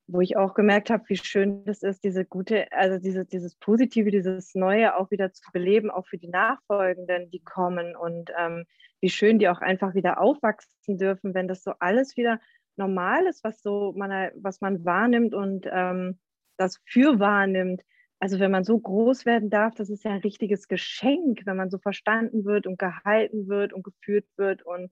wo 0.07 0.21
ich 0.21 0.37
auch 0.37 0.55
gemerkt 0.55 0.91
habe, 0.91 1.05
wie 1.09 1.17
schön 1.17 1.65
das 1.65 1.83
ist, 1.83 2.05
diese 2.05 2.25
gute, 2.25 2.71
also 2.73 2.99
diese, 2.99 3.25
dieses 3.25 3.57
Positive, 3.57 4.11
dieses 4.11 4.55
Neue 4.55 4.97
auch 4.97 5.11
wieder 5.11 5.33
zu 5.33 5.43
beleben, 5.53 5.91
auch 5.91 6.07
für 6.07 6.19
die 6.19 6.29
Nachfolgenden, 6.29 7.31
die 7.31 7.43
kommen 7.43 7.97
und 7.97 8.31
ähm, 8.39 8.67
wie 9.01 9.09
schön 9.09 9.39
die 9.39 9.49
auch 9.49 9.61
einfach 9.61 9.95
wieder 9.95 10.21
aufwachsen 10.21 10.99
dürfen, 10.99 11.35
wenn 11.35 11.49
das 11.49 11.63
so 11.63 11.73
alles 11.79 12.17
wieder 12.17 12.39
normal 12.77 13.27
ist, 13.27 13.45
was 13.45 13.63
so 13.63 13.93
man, 13.97 14.31
was 14.35 14.61
man 14.61 14.85
wahrnimmt 14.85 15.35
und 15.35 15.67
ähm, 15.71 16.19
das 16.57 16.81
für 16.85 17.19
wahrnimmt. 17.19 17.83
Also 18.19 18.41
wenn 18.41 18.51
man 18.51 18.65
so 18.65 18.79
groß 18.79 19.27
werden 19.27 19.51
darf, 19.51 19.75
das 19.75 19.91
ist 19.91 20.05
ja 20.05 20.13
ein 20.13 20.21
richtiges 20.21 20.69
Geschenk, 20.69 21.43
wenn 21.45 21.57
man 21.57 21.71
so 21.71 21.79
verstanden 21.79 22.45
wird 22.45 22.67
und 22.67 22.79
gehalten 22.79 23.49
wird 23.49 23.73
und 23.73 23.85
geführt 23.85 24.27
wird. 24.37 24.63
Und 24.63 24.91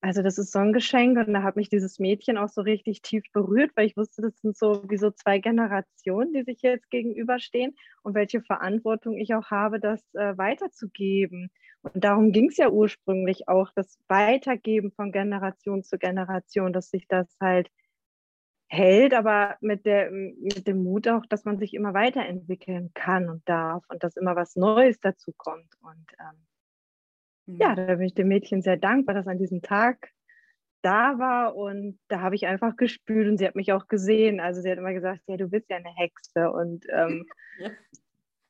also 0.00 0.22
das 0.22 0.38
ist 0.38 0.52
so 0.52 0.60
ein 0.60 0.72
Geschenk. 0.72 1.18
Und 1.18 1.32
da 1.32 1.42
hat 1.42 1.56
mich 1.56 1.68
dieses 1.68 1.98
Mädchen 1.98 2.38
auch 2.38 2.48
so 2.48 2.60
richtig 2.60 3.02
tief 3.02 3.24
berührt, 3.32 3.72
weil 3.74 3.86
ich 3.86 3.96
wusste, 3.96 4.22
das 4.22 4.38
sind 4.40 4.56
so 4.56 4.82
wie 4.88 4.96
so 4.96 5.10
zwei 5.10 5.38
Generationen, 5.38 6.32
die 6.32 6.44
sich 6.44 6.62
jetzt 6.62 6.88
gegenüberstehen 6.90 7.76
und 8.02 8.14
welche 8.14 8.40
Verantwortung 8.42 9.16
ich 9.16 9.34
auch 9.34 9.50
habe, 9.50 9.80
das 9.80 10.02
äh, 10.14 10.36
weiterzugeben. 10.38 11.50
Und 11.82 12.04
darum 12.04 12.32
ging 12.32 12.48
es 12.48 12.56
ja 12.56 12.70
ursprünglich 12.70 13.48
auch, 13.48 13.70
das 13.74 13.98
Weitergeben 14.08 14.92
von 14.92 15.12
Generation 15.12 15.82
zu 15.82 15.98
Generation, 15.98 16.72
dass 16.72 16.90
sich 16.90 17.06
das 17.08 17.36
halt 17.40 17.68
hält, 18.68 19.14
aber 19.14 19.56
mit, 19.60 19.86
der, 19.86 20.10
mit 20.10 20.66
dem 20.66 20.82
Mut 20.84 21.08
auch, 21.08 21.24
dass 21.26 21.44
man 21.44 21.58
sich 21.58 21.74
immer 21.74 21.94
weiterentwickeln 21.94 22.90
kann 22.94 23.28
und 23.30 23.48
darf 23.48 23.84
und 23.88 24.02
dass 24.04 24.16
immer 24.16 24.36
was 24.36 24.56
Neues 24.56 25.00
dazu 25.00 25.32
kommt. 25.36 25.74
Und 25.80 26.06
ähm. 26.20 26.48
Ja, 27.56 27.74
da 27.74 27.94
bin 27.94 28.02
ich 28.06 28.14
dem 28.14 28.28
Mädchen 28.28 28.62
sehr 28.62 28.76
dankbar, 28.76 29.14
dass 29.14 29.26
an 29.26 29.38
diesem 29.38 29.62
Tag 29.62 30.10
da 30.82 31.18
war 31.18 31.56
und 31.56 31.98
da 32.08 32.20
habe 32.20 32.34
ich 32.34 32.46
einfach 32.46 32.76
gespürt 32.76 33.28
und 33.28 33.38
sie 33.38 33.46
hat 33.46 33.56
mich 33.56 33.72
auch 33.72 33.88
gesehen. 33.88 34.38
Also 34.38 34.60
sie 34.60 34.70
hat 34.70 34.78
immer 34.78 34.92
gesagt, 34.92 35.22
ja, 35.26 35.36
du 35.36 35.48
bist 35.48 35.68
ja 35.70 35.76
eine 35.76 35.94
Hexe 35.94 36.50
und 36.50 36.84
ähm, 36.92 37.26
ja. 37.58 37.70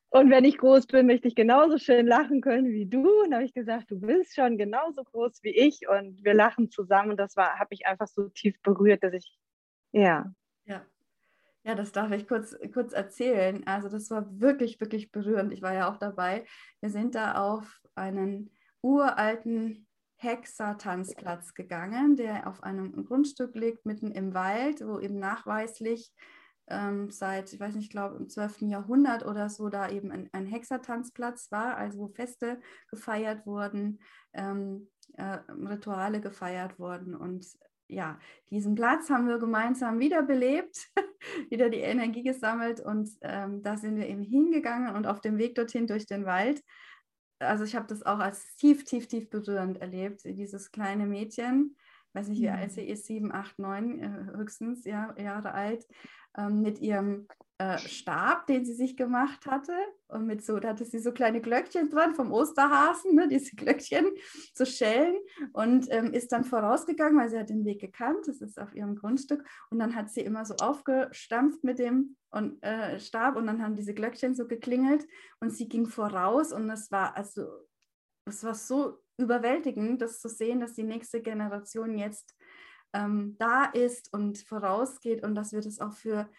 und 0.09 0.29
wenn 0.29 0.45
ich 0.45 0.57
groß 0.57 0.87
bin, 0.87 1.07
möchte 1.07 1.27
ich 1.27 1.35
genauso 1.35 1.77
schön 1.77 2.05
lachen 2.05 2.41
können 2.41 2.71
wie 2.71 2.85
du. 2.85 3.23
Und 3.23 3.33
habe 3.33 3.45
ich 3.45 3.53
gesagt, 3.53 3.89
du 3.89 3.99
bist 3.99 4.35
schon 4.35 4.57
genauso 4.57 5.03
groß 5.03 5.39
wie 5.43 5.55
ich 5.57 5.87
und 5.87 6.23
wir 6.23 6.33
lachen 6.33 6.69
zusammen 6.69 7.11
und 7.11 7.17
das 7.17 7.35
war, 7.35 7.57
habe 7.57 7.73
ich 7.73 7.87
einfach 7.87 8.07
so 8.07 8.29
tief 8.29 8.61
berührt, 8.61 9.03
dass 9.03 9.13
ich 9.13 9.37
ja. 9.91 10.31
Ja. 10.65 10.85
Ja, 11.63 11.75
das 11.75 11.91
darf 11.91 12.11
ich 12.11 12.27
kurz, 12.27 12.55
kurz 12.73 12.93
erzählen. 12.93 13.65
Also 13.67 13.89
das 13.89 14.09
war 14.09 14.39
wirklich, 14.39 14.79
wirklich 14.79 15.11
berührend. 15.11 15.51
Ich 15.51 15.61
war 15.61 15.73
ja 15.73 15.91
auch 15.91 15.97
dabei. 15.97 16.45
Wir 16.79 16.89
sind 16.89 17.15
da 17.15 17.33
auf 17.35 17.81
einen 17.95 18.51
uralten 18.81 19.87
Hexer-Tanzplatz 20.17 21.53
gegangen, 21.53 22.17
der 22.17 22.47
auf 22.47 22.63
einem 22.63 23.05
Grundstück 23.05 23.55
liegt, 23.55 23.85
mitten 23.85 24.11
im 24.11 24.33
Wald, 24.33 24.85
wo 24.85 24.99
eben 24.99 25.17
nachweislich 25.17 26.11
ähm, 26.69 27.09
seit, 27.09 27.51
ich 27.51 27.59
weiß 27.59 27.75
nicht, 27.75 27.85
ich 27.85 27.89
glaube 27.89 28.17
im 28.17 28.29
12. 28.29 28.61
Jahrhundert 28.63 29.25
oder 29.25 29.49
so 29.49 29.69
da 29.69 29.89
eben 29.89 30.11
ein, 30.11 30.29
ein 30.33 30.45
Hexertanzplatz 30.45 31.51
war, 31.51 31.77
also 31.77 31.99
wo 31.99 32.07
Feste 32.09 32.59
gefeiert 32.89 33.45
wurden, 33.45 33.99
ähm, 34.33 34.89
äh, 35.13 35.39
Rituale 35.49 36.21
gefeiert 36.21 36.77
wurden. 36.77 37.15
Und 37.15 37.47
ja, 37.87 38.19
diesen 38.51 38.75
Platz 38.75 39.09
haben 39.09 39.27
wir 39.27 39.39
gemeinsam 39.39 39.99
wiederbelebt, 39.99 40.91
wieder 41.49 41.69
die 41.69 41.79
Energie 41.79 42.23
gesammelt 42.23 42.79
und 42.79 43.09
ähm, 43.21 43.63
da 43.63 43.77
sind 43.77 43.97
wir 43.97 44.07
eben 44.07 44.21
hingegangen 44.21 44.95
und 44.95 45.07
auf 45.07 45.21
dem 45.21 45.37
Weg 45.37 45.55
dorthin 45.55 45.87
durch 45.87 46.05
den 46.05 46.25
Wald 46.25 46.61
also 47.39 47.63
ich 47.63 47.75
habe 47.75 47.87
das 47.87 48.03
auch 48.03 48.19
als 48.19 48.55
tief, 48.55 48.83
tief, 48.85 49.07
tief 49.07 49.29
berührend 49.29 49.77
erlebt. 49.81 50.21
Dieses 50.25 50.71
kleine 50.71 51.05
Mädchen, 51.05 51.75
weiß 52.13 52.27
nicht, 52.29 52.41
wie 52.41 52.49
alt 52.49 52.71
sie 52.71 52.87
ist, 52.87 53.05
sieben, 53.05 53.31
acht, 53.31 53.59
neun 53.59 53.99
äh, 53.99 54.37
höchstens 54.37 54.85
ja, 54.85 55.13
Jahre 55.17 55.53
alt, 55.53 55.85
ähm, 56.37 56.61
mit 56.61 56.79
ihrem 56.79 57.27
äh, 57.59 57.77
Stab, 57.77 58.47
den 58.47 58.65
sie 58.65 58.73
sich 58.73 58.95
gemacht 58.95 59.45
hatte. 59.45 59.73
Und 60.07 60.25
mit 60.25 60.43
so, 60.43 60.59
da 60.59 60.69
hatte 60.69 60.85
sie 60.85 60.99
so 60.99 61.11
kleine 61.11 61.41
Glöckchen 61.41 61.89
dran 61.89 62.15
vom 62.15 62.31
Osterhasen, 62.31 63.15
ne, 63.15 63.27
diese 63.27 63.55
Glöckchen, 63.55 64.05
so 64.53 64.65
Schellen. 64.65 65.15
Und 65.53 65.87
ähm, 65.91 66.13
ist 66.13 66.31
dann 66.31 66.45
vorausgegangen, 66.45 67.19
weil 67.19 67.29
sie 67.29 67.37
hat 67.37 67.49
den 67.49 67.65
Weg 67.65 67.81
gekannt, 67.81 68.27
das 68.27 68.41
ist 68.41 68.59
auf 68.59 68.73
ihrem 68.73 68.95
Grundstück. 68.95 69.43
Und 69.69 69.79
dann 69.79 69.95
hat 69.95 70.09
sie 70.09 70.21
immer 70.21 70.45
so 70.45 70.55
aufgestampft 70.55 71.63
mit 71.63 71.79
dem 71.79 72.15
und, 72.31 72.63
äh, 72.63 72.99
Stab 72.99 73.35
und 73.35 73.47
dann 73.47 73.61
haben 73.61 73.75
diese 73.75 73.93
Glöckchen 73.93 74.35
so 74.35 74.47
geklingelt 74.47 75.05
und 75.39 75.51
sie 75.51 75.67
ging 75.67 75.87
voraus 75.87 76.53
und 76.53 76.69
es 76.69 76.91
war 76.91 77.17
also, 77.17 77.47
es 78.25 78.43
war 78.43 78.53
so 78.53 78.99
überwältigend, 79.19 80.01
das 80.01 80.19
zu 80.19 80.29
sehen, 80.29 80.59
dass 80.59 80.73
die 80.73 80.83
nächste 80.83 81.21
Generation 81.21 81.97
jetzt 81.97 82.35
ähm, 82.93 83.35
da 83.37 83.65
ist 83.65 84.13
und 84.13 84.39
vorausgeht 84.39 85.23
und 85.23 85.35
dass 85.35 85.53
wir 85.53 85.61
das 85.61 85.79
auch 85.79 85.93
für 85.93 86.29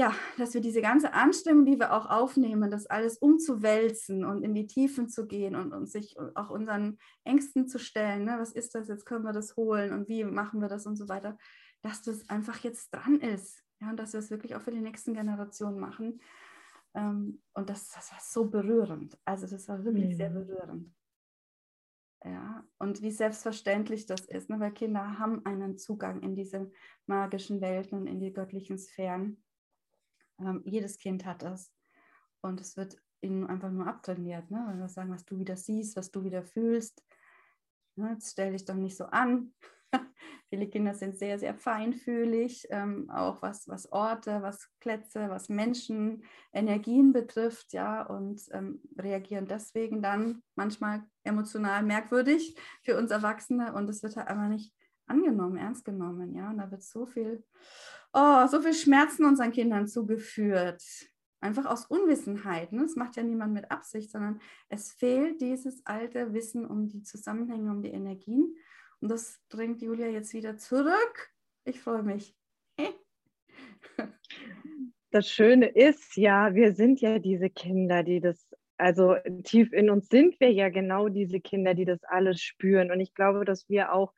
ja, 0.00 0.14
dass 0.38 0.54
wir 0.54 0.62
diese 0.62 0.80
ganze 0.80 1.12
Anstrengung, 1.12 1.66
die 1.66 1.78
wir 1.78 1.92
auch 1.92 2.08
aufnehmen, 2.08 2.70
das 2.70 2.86
alles 2.86 3.18
umzuwälzen 3.18 4.24
und 4.24 4.42
in 4.42 4.54
die 4.54 4.66
Tiefen 4.66 5.10
zu 5.10 5.26
gehen 5.26 5.54
und, 5.54 5.74
und 5.74 5.90
sich 5.90 6.16
auch 6.36 6.48
unseren 6.48 6.96
Ängsten 7.24 7.68
zu 7.68 7.78
stellen, 7.78 8.24
ne? 8.24 8.36
was 8.38 8.52
ist 8.52 8.74
das, 8.74 8.88
jetzt 8.88 9.04
können 9.04 9.24
wir 9.24 9.34
das 9.34 9.56
holen 9.56 9.92
und 9.92 10.08
wie 10.08 10.24
machen 10.24 10.62
wir 10.62 10.68
das 10.68 10.86
und 10.86 10.96
so 10.96 11.08
weiter, 11.10 11.36
dass 11.82 12.00
das 12.00 12.30
einfach 12.30 12.58
jetzt 12.64 12.94
dran 12.94 13.20
ist 13.20 13.62
ja, 13.82 13.90
und 13.90 13.98
dass 13.98 14.14
wir 14.14 14.20
es 14.20 14.30
wirklich 14.30 14.54
auch 14.54 14.62
für 14.62 14.70
die 14.70 14.80
nächsten 14.80 15.12
Generationen 15.12 15.78
machen. 15.78 16.22
Ähm, 16.94 17.42
und 17.52 17.68
das, 17.68 17.90
das 17.90 18.10
war 18.10 18.20
so 18.22 18.46
berührend, 18.46 19.18
also 19.26 19.46
das 19.46 19.68
war 19.68 19.84
wirklich 19.84 20.08
mhm. 20.08 20.14
sehr 20.14 20.30
berührend. 20.30 20.90
Ja, 22.22 22.64
und 22.78 23.00
wie 23.00 23.12
selbstverständlich 23.12 24.04
das 24.04 24.26
ist, 24.26 24.50
ne? 24.50 24.60
weil 24.60 24.72
Kinder 24.72 25.18
haben 25.18 25.44
einen 25.46 25.78
Zugang 25.78 26.22
in 26.22 26.34
diese 26.34 26.70
magischen 27.06 27.62
Welten 27.62 27.98
und 27.98 28.06
in 28.06 28.20
die 28.20 28.32
göttlichen 28.32 28.76
Sphären. 28.76 29.42
Ähm, 30.38 30.62
jedes 30.66 30.98
Kind 30.98 31.24
hat 31.24 31.42
das. 31.42 31.72
Und 32.42 32.60
es 32.60 32.76
wird 32.76 32.96
ihnen 33.22 33.46
einfach 33.46 33.70
nur 33.70 33.86
abtrainiert. 33.86 34.50
Ne? 34.50 34.64
Wenn 34.68 34.78
wir 34.78 34.88
sagen, 34.88 35.10
was 35.10 35.24
du 35.24 35.38
wieder 35.38 35.56
siehst, 35.56 35.96
was 35.96 36.10
du 36.10 36.22
wieder 36.22 36.42
fühlst. 36.42 37.02
Ne? 37.96 38.10
Jetzt 38.12 38.32
stell 38.32 38.52
dich 38.52 38.66
doch 38.66 38.74
nicht 38.74 38.96
so 38.96 39.04
an. 39.06 39.54
Viele 40.50 40.68
Kinder 40.68 40.94
sind 40.94 41.16
sehr, 41.16 41.38
sehr 41.38 41.54
feinfühlig, 41.54 42.66
ähm, 42.70 43.08
auch 43.10 43.40
was, 43.42 43.68
was 43.68 43.90
Orte, 43.92 44.42
was 44.42 44.68
Plätze, 44.80 45.28
was 45.28 45.48
Menschen, 45.48 46.24
Energien 46.52 47.12
betrifft, 47.12 47.72
ja, 47.72 48.02
und 48.02 48.42
ähm, 48.52 48.82
reagieren 48.98 49.46
deswegen 49.46 50.02
dann 50.02 50.42
manchmal 50.56 51.04
emotional 51.22 51.82
merkwürdig 51.82 52.56
für 52.82 52.98
uns 52.98 53.10
Erwachsene 53.10 53.72
und 53.74 53.88
es 53.88 54.02
wird 54.02 54.16
halt 54.16 54.28
einfach 54.28 54.48
nicht 54.48 54.74
angenommen, 55.06 55.56
ernst 55.56 55.84
genommen, 55.84 56.34
ja, 56.34 56.50
und 56.50 56.58
da 56.58 56.70
wird 56.70 56.82
so 56.82 57.06
viel 57.06 57.44
oh, 58.12 58.46
so 58.46 58.60
viel 58.60 58.74
Schmerzen 58.74 59.24
unseren 59.24 59.52
Kindern 59.52 59.86
zugeführt. 59.86 60.82
Einfach 61.40 61.64
aus 61.64 61.86
Unwissenheit. 61.86 62.72
Ne? 62.72 62.82
Das 62.82 62.96
macht 62.96 63.16
ja 63.16 63.22
niemand 63.22 63.54
mit 63.54 63.70
Absicht, 63.70 64.10
sondern 64.10 64.40
es 64.68 64.92
fehlt 64.92 65.40
dieses 65.40 65.84
alte 65.86 66.34
Wissen 66.34 66.66
um 66.66 66.86
die 66.86 67.02
Zusammenhänge, 67.02 67.70
um 67.70 67.82
die 67.82 67.92
Energien. 67.92 68.54
Und 69.00 69.10
das 69.10 69.40
bringt 69.48 69.82
Julia 69.82 70.08
jetzt 70.08 70.34
wieder 70.34 70.56
zurück. 70.58 71.32
Ich 71.64 71.80
freue 71.80 72.02
mich. 72.02 72.34
Das 75.12 75.28
Schöne 75.28 75.66
ist 75.66 76.16
ja, 76.16 76.54
wir 76.54 76.72
sind 76.72 77.00
ja 77.00 77.18
diese 77.18 77.50
Kinder, 77.50 78.04
die 78.04 78.20
das, 78.20 78.46
also 78.76 79.16
tief 79.42 79.72
in 79.72 79.90
uns 79.90 80.08
sind 80.08 80.38
wir 80.38 80.52
ja 80.52 80.68
genau 80.68 81.08
diese 81.08 81.40
Kinder, 81.40 81.74
die 81.74 81.84
das 81.84 82.04
alles 82.04 82.40
spüren. 82.40 82.92
Und 82.92 83.00
ich 83.00 83.12
glaube, 83.12 83.44
dass 83.44 83.68
wir 83.68 83.92
auch 83.92 84.12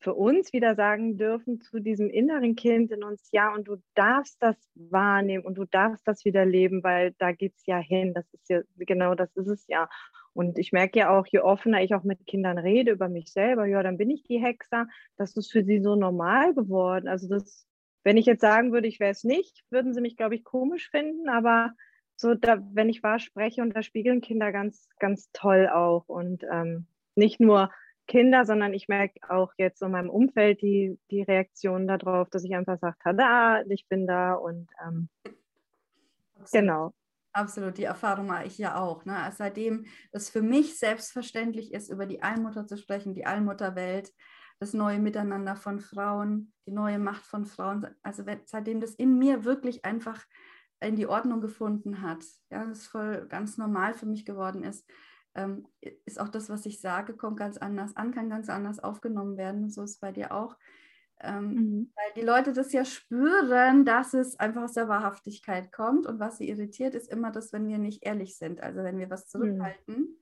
für 0.00 0.14
uns 0.14 0.52
wieder 0.52 0.74
sagen 0.74 1.16
dürfen 1.16 1.60
zu 1.60 1.78
diesem 1.78 2.10
inneren 2.10 2.56
Kind 2.56 2.90
in 2.90 3.04
uns, 3.04 3.28
ja, 3.32 3.54
und 3.54 3.68
du 3.68 3.76
darfst 3.94 4.36
das 4.42 4.56
wahrnehmen 4.74 5.44
und 5.44 5.54
du 5.56 5.64
darfst 5.64 6.06
das 6.08 6.24
wieder 6.24 6.44
leben, 6.44 6.82
weil 6.82 7.14
da 7.18 7.30
geht 7.30 7.54
es 7.56 7.64
ja 7.66 7.78
hin. 7.78 8.12
Das 8.12 8.24
ist 8.32 8.48
ja, 8.48 8.62
genau 8.78 9.14
das 9.14 9.34
ist 9.36 9.48
es 9.48 9.64
ja. 9.68 9.88
Und 10.36 10.58
ich 10.58 10.70
merke 10.70 10.98
ja 10.98 11.18
auch, 11.18 11.26
je 11.26 11.40
offener 11.40 11.82
ich 11.82 11.94
auch 11.94 12.04
mit 12.04 12.26
Kindern 12.26 12.58
rede 12.58 12.90
über 12.90 13.08
mich 13.08 13.32
selber, 13.32 13.64
ja, 13.64 13.82
dann 13.82 13.96
bin 13.96 14.10
ich 14.10 14.22
die 14.22 14.38
Hexer, 14.38 14.86
das 15.16 15.34
ist 15.34 15.50
für 15.50 15.64
sie 15.64 15.80
so 15.80 15.96
normal 15.96 16.52
geworden. 16.52 17.08
Also 17.08 17.26
das, 17.26 17.66
wenn 18.04 18.18
ich 18.18 18.26
jetzt 18.26 18.42
sagen 18.42 18.70
würde, 18.70 18.86
ich 18.86 19.00
wäre 19.00 19.12
es 19.12 19.24
nicht, 19.24 19.64
würden 19.70 19.94
sie 19.94 20.02
mich, 20.02 20.14
glaube 20.14 20.34
ich, 20.34 20.44
komisch 20.44 20.90
finden, 20.90 21.30
aber 21.30 21.72
so, 22.16 22.34
da, 22.34 22.62
wenn 22.74 22.90
ich 22.90 23.02
wahr 23.02 23.18
spreche 23.18 23.62
und 23.62 23.74
da 23.74 23.82
spiegeln 23.82 24.20
Kinder 24.20 24.52
ganz, 24.52 24.90
ganz 24.98 25.30
toll 25.32 25.70
auch 25.72 26.04
und 26.06 26.44
ähm, 26.50 26.86
nicht 27.14 27.40
nur 27.40 27.70
Kinder, 28.06 28.44
sondern 28.44 28.74
ich 28.74 28.88
merke 28.88 29.18
auch 29.30 29.54
jetzt 29.56 29.80
in 29.80 29.90
meinem 29.90 30.10
Umfeld 30.10 30.60
die, 30.60 30.98
die 31.10 31.22
Reaktion 31.22 31.88
darauf, 31.88 32.28
dass 32.28 32.44
ich 32.44 32.54
einfach 32.54 32.78
sage, 32.78 32.96
tada, 33.02 33.62
ich 33.70 33.88
bin 33.88 34.06
da 34.06 34.34
und 34.34 34.68
ähm, 34.86 35.08
genau. 36.52 36.92
Absolut, 37.36 37.76
die 37.76 37.84
Erfahrung 37.84 38.28
mache 38.28 38.46
ich 38.46 38.56
ja 38.56 38.76
auch. 38.76 39.04
Ne? 39.04 39.14
Also 39.14 39.36
seitdem 39.40 39.84
es 40.10 40.30
für 40.30 40.40
mich 40.40 40.78
selbstverständlich 40.78 41.74
ist, 41.74 41.90
über 41.90 42.06
die 42.06 42.22
Allmutter 42.22 42.66
zu 42.66 42.78
sprechen, 42.78 43.14
die 43.14 43.26
Allmutterwelt, 43.26 44.10
das 44.58 44.72
neue 44.72 44.98
Miteinander 44.98 45.54
von 45.54 45.80
Frauen, 45.80 46.54
die 46.66 46.72
neue 46.72 46.98
Macht 46.98 47.26
von 47.26 47.44
Frauen, 47.44 47.86
also 48.02 48.24
seitdem 48.46 48.80
das 48.80 48.94
in 48.94 49.18
mir 49.18 49.44
wirklich 49.44 49.84
einfach 49.84 50.24
in 50.80 50.96
die 50.96 51.06
Ordnung 51.06 51.42
gefunden 51.42 52.00
hat, 52.00 52.24
ja, 52.50 52.64
das 52.64 52.86
voll 52.86 53.26
ganz 53.28 53.58
normal 53.58 53.92
für 53.92 54.06
mich 54.06 54.24
geworden 54.24 54.64
ist, 54.64 54.88
ähm, 55.34 55.68
ist 56.06 56.18
auch 56.18 56.30
das, 56.30 56.48
was 56.48 56.64
ich 56.64 56.80
sage, 56.80 57.14
kommt 57.18 57.36
ganz 57.38 57.58
anders 57.58 57.94
an, 57.96 58.12
kann 58.12 58.30
ganz 58.30 58.48
anders 58.48 58.78
aufgenommen 58.78 59.36
werden. 59.36 59.68
So 59.68 59.82
ist 59.82 59.90
es 59.90 59.98
bei 59.98 60.10
dir 60.10 60.32
auch. 60.32 60.56
Ähm, 61.20 61.54
mhm. 61.54 61.92
Weil 61.94 62.22
die 62.22 62.26
Leute 62.26 62.52
das 62.52 62.72
ja 62.72 62.84
spüren, 62.84 63.84
dass 63.84 64.14
es 64.14 64.38
einfach 64.38 64.64
aus 64.64 64.74
der 64.74 64.88
Wahrhaftigkeit 64.88 65.72
kommt. 65.72 66.06
Und 66.06 66.20
was 66.20 66.38
sie 66.38 66.48
irritiert, 66.48 66.94
ist 66.94 67.10
immer 67.10 67.30
das, 67.30 67.52
wenn 67.52 67.68
wir 67.68 67.78
nicht 67.78 68.04
ehrlich 68.04 68.36
sind, 68.36 68.62
also 68.62 68.82
wenn 68.82 68.98
wir 68.98 69.10
was 69.10 69.26
mhm. 69.26 69.30
zurückhalten. 69.30 69.96
Mhm. 69.96 70.16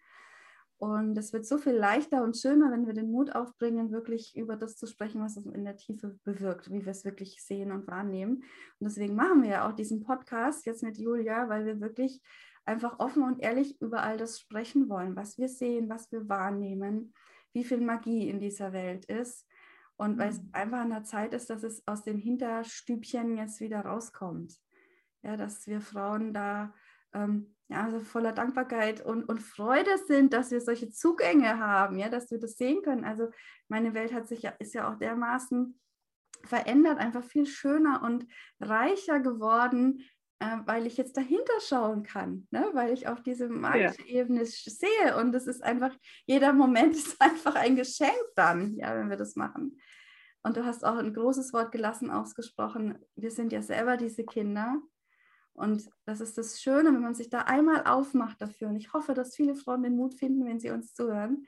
Und 0.79 1.17
es 1.17 1.33
wird 1.33 1.47
so 1.47 1.57
viel 1.57 1.73
leichter 1.73 2.23
und 2.23 2.37
schöner, 2.37 2.71
wenn 2.71 2.87
wir 2.87 2.93
den 2.93 3.11
Mut 3.11 3.35
aufbringen, 3.35 3.91
wirklich 3.91 4.37
über 4.37 4.57
das 4.57 4.77
zu 4.77 4.87
sprechen, 4.87 5.23
was 5.23 5.37
es 5.37 5.47
in 5.47 5.65
der 5.65 5.77
Tiefe 5.77 6.19
bewirkt, 6.25 6.71
wie 6.71 6.85
wir 6.85 6.91
es 6.91 7.05
wirklich 7.05 7.43
sehen 7.43 7.73
und 7.73 7.87
wahrnehmen. 7.87 8.45
Und 8.79 8.89
deswegen 8.89 9.15
machen 9.15 9.43
wir 9.43 9.51
ja 9.51 9.69
auch 9.69 9.73
diesen 9.73 10.03
Podcast 10.03 10.67
jetzt 10.67 10.83
mit 10.83 10.99
Julia, 10.99 11.49
weil 11.49 11.65
wir 11.65 11.81
wirklich 11.81 12.21
einfach 12.67 12.99
offen 12.99 13.23
und 13.23 13.41
ehrlich 13.41 13.81
über 13.81 14.03
all 14.03 14.17
das 14.17 14.39
sprechen 14.39 14.89
wollen, 14.89 15.17
was 15.17 15.39
wir 15.39 15.49
sehen, 15.49 15.89
was 15.89 16.11
wir 16.13 16.29
wahrnehmen, 16.29 17.15
wie 17.53 17.65
viel 17.65 17.81
Magie 17.81 18.29
in 18.29 18.41
dieser 18.41 18.73
Welt 18.73 19.05
ist. 19.05 19.47
Und 19.97 20.19
weil 20.19 20.31
es 20.31 20.43
mhm. 20.43 20.51
einfach 20.53 20.79
an 20.81 20.91
der 20.91 21.05
Zeit 21.05 21.35
ist, 21.35 21.51
dass 21.51 21.63
es 21.63 21.87
aus 21.87 22.03
den 22.03 22.19
Hinterstübchen 22.19 23.37
jetzt 23.37 23.61
wieder 23.61 23.81
rauskommt. 23.81 24.59
Ja, 25.23 25.37
dass 25.37 25.67
wir 25.67 25.81
Frauen 25.81 26.35
da 26.35 26.75
ähm, 27.15 27.55
ja, 27.69 27.85
also 27.85 28.01
voller 28.01 28.33
Dankbarkeit 28.33 29.01
und, 29.05 29.25
und 29.25 29.41
Freude 29.41 29.97
sind, 30.07 30.33
dass 30.33 30.51
wir 30.51 30.61
solche 30.61 30.91
Zugänge 30.91 31.59
haben, 31.59 31.99
ja, 31.99 32.09
dass 32.09 32.31
wir 32.31 32.39
das 32.39 32.57
sehen 32.57 32.83
können. 32.83 33.05
Also 33.05 33.29
meine 33.69 33.95
Welt 33.95 34.13
hat 34.13 34.29
sich 34.29 34.43
ja, 34.43 34.51
ist 34.59 34.75
ja 34.75 34.91
auch 34.93 34.99
dermaßen 34.99 35.79
verändert, 36.45 36.99
einfach 36.99 37.25
viel 37.25 37.47
schöner 37.47 38.03
und 38.03 38.27
reicher 38.61 39.21
geworden, 39.21 40.03
äh, 40.41 40.59
weil 40.67 40.87
ich 40.87 40.97
jetzt 40.97 41.17
dahinter 41.17 41.61
schauen 41.61 42.03
kann, 42.03 42.47
ne? 42.51 42.69
weil 42.73 42.93
ich 42.93 43.09
auf 43.09 43.23
diese 43.23 43.49
magische 43.49 44.03
ja. 44.07 44.21
Ebene 44.21 44.45
sehe 44.47 45.17
und 45.19 45.35
es 45.35 45.47
ist 45.47 45.63
einfach, 45.63 45.95
jeder 46.27 46.53
Moment 46.53 46.95
ist 46.97 47.21
einfach 47.21 47.55
ein 47.55 47.77
Geschenk 47.77 48.21
dann, 48.35 48.77
ja, 48.77 48.97
wenn 48.97 49.11
wir 49.11 49.17
das 49.17 49.37
machen. 49.37 49.79
Und 50.43 50.59
du 50.59 50.65
hast 50.65 50.85
auch 50.85 50.97
ein 50.97 51.15
großes 51.15 51.55
Wort 51.55 51.73
gelassen 51.73 52.11
ausgesprochen. 52.11 52.99
Wir 53.17 53.31
sind 53.31 53.53
ja 53.53 53.63
selber 53.63 53.97
diese 53.97 54.25
Kinder. 54.25 54.77
Und 55.55 55.89
das 56.05 56.21
ist 56.21 56.37
das 56.37 56.61
Schöne, 56.61 56.93
wenn 56.93 57.01
man 57.01 57.15
sich 57.15 57.31
da 57.31 57.43
einmal 57.43 57.87
aufmacht 57.87 58.43
dafür. 58.43 58.69
Und 58.69 58.77
ich 58.77 58.93
hoffe, 58.93 59.15
dass 59.15 59.37
viele 59.37 59.55
Frauen 59.55 59.83
den 59.83 59.97
Mut 59.97 60.15
finden, 60.15 60.45
wenn 60.45 60.61
sie 60.61 60.71
uns 60.71 60.93
zuhören. 60.93 61.47